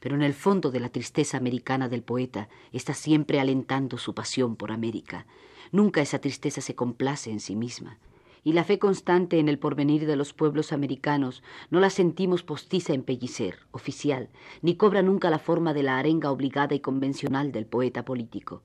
Pero 0.00 0.14
en 0.14 0.22
el 0.22 0.34
fondo 0.34 0.70
de 0.70 0.80
la 0.80 0.88
tristeza 0.88 1.36
americana 1.36 1.88
del 1.88 2.02
poeta 2.02 2.48
está 2.72 2.94
siempre 2.94 3.40
alentando 3.40 3.98
su 3.98 4.14
pasión 4.14 4.56
por 4.56 4.72
América. 4.72 5.26
Nunca 5.72 6.00
esa 6.00 6.20
tristeza 6.20 6.60
se 6.60 6.74
complace 6.74 7.30
en 7.30 7.40
sí 7.40 7.56
misma 7.56 7.98
y 8.44 8.52
la 8.52 8.64
fe 8.64 8.78
constante 8.78 9.38
en 9.38 9.48
el 9.48 9.58
porvenir 9.58 10.06
de 10.06 10.16
los 10.16 10.32
pueblos 10.32 10.72
americanos 10.72 11.42
no 11.70 11.80
la 11.80 11.90
sentimos 11.90 12.42
postiza 12.42 12.92
en 12.92 13.02
pellicer, 13.02 13.58
oficial, 13.70 14.28
ni 14.62 14.76
cobra 14.76 15.02
nunca 15.02 15.30
la 15.30 15.38
forma 15.38 15.74
de 15.74 15.82
la 15.82 15.98
arenga 15.98 16.30
obligada 16.30 16.74
y 16.74 16.80
convencional 16.80 17.52
del 17.52 17.66
poeta 17.66 18.04
político. 18.04 18.62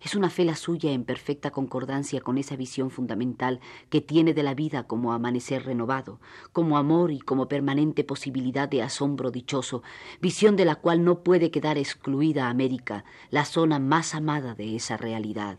Es 0.00 0.14
una 0.14 0.30
fe 0.30 0.44
la 0.44 0.54
suya 0.54 0.92
en 0.92 1.04
perfecta 1.04 1.50
concordancia 1.50 2.20
con 2.20 2.38
esa 2.38 2.54
visión 2.54 2.90
fundamental 2.90 3.60
que 3.90 4.00
tiene 4.00 4.32
de 4.32 4.44
la 4.44 4.54
vida 4.54 4.84
como 4.84 5.12
amanecer 5.12 5.64
renovado, 5.64 6.20
como 6.52 6.78
amor 6.78 7.10
y 7.10 7.18
como 7.18 7.48
permanente 7.48 8.04
posibilidad 8.04 8.68
de 8.68 8.82
asombro 8.82 9.32
dichoso, 9.32 9.82
visión 10.20 10.54
de 10.54 10.64
la 10.64 10.76
cual 10.76 11.04
no 11.04 11.24
puede 11.24 11.50
quedar 11.50 11.78
excluida 11.78 12.48
América, 12.48 13.04
la 13.30 13.44
zona 13.44 13.80
más 13.80 14.14
amada 14.14 14.54
de 14.54 14.76
esa 14.76 14.96
realidad. 14.96 15.58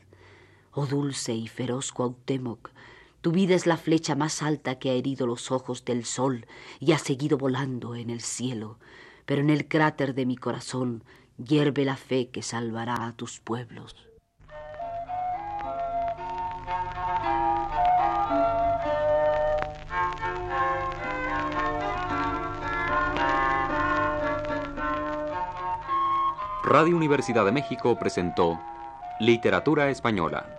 Oh 0.71 0.85
dulce 0.85 1.33
y 1.33 1.47
feroz 1.47 1.91
Cuauhtémoc, 1.91 2.69
tu 3.21 3.31
vida 3.31 3.55
es 3.55 3.67
la 3.67 3.77
flecha 3.77 4.15
más 4.15 4.41
alta 4.41 4.79
que 4.79 4.89
ha 4.89 4.93
herido 4.93 5.27
los 5.27 5.51
ojos 5.51 5.83
del 5.83 6.05
sol 6.05 6.47
y 6.79 6.93
ha 6.93 6.97
seguido 6.97 7.37
volando 7.37 7.95
en 7.95 8.09
el 8.09 8.21
cielo, 8.21 8.79
pero 9.25 9.41
en 9.41 9.49
el 9.49 9.67
cráter 9.67 10.13
de 10.15 10.25
mi 10.25 10.37
corazón 10.37 11.03
hierve 11.37 11.85
la 11.85 11.97
fe 11.97 12.29
que 12.29 12.41
salvará 12.41 13.05
a 13.05 13.13
tus 13.13 13.39
pueblos. 13.39 13.95
Radio 26.63 26.95
Universidad 26.95 27.45
de 27.45 27.51
México 27.51 27.97
presentó 27.97 28.59
Literatura 29.19 29.89
Española 29.89 30.58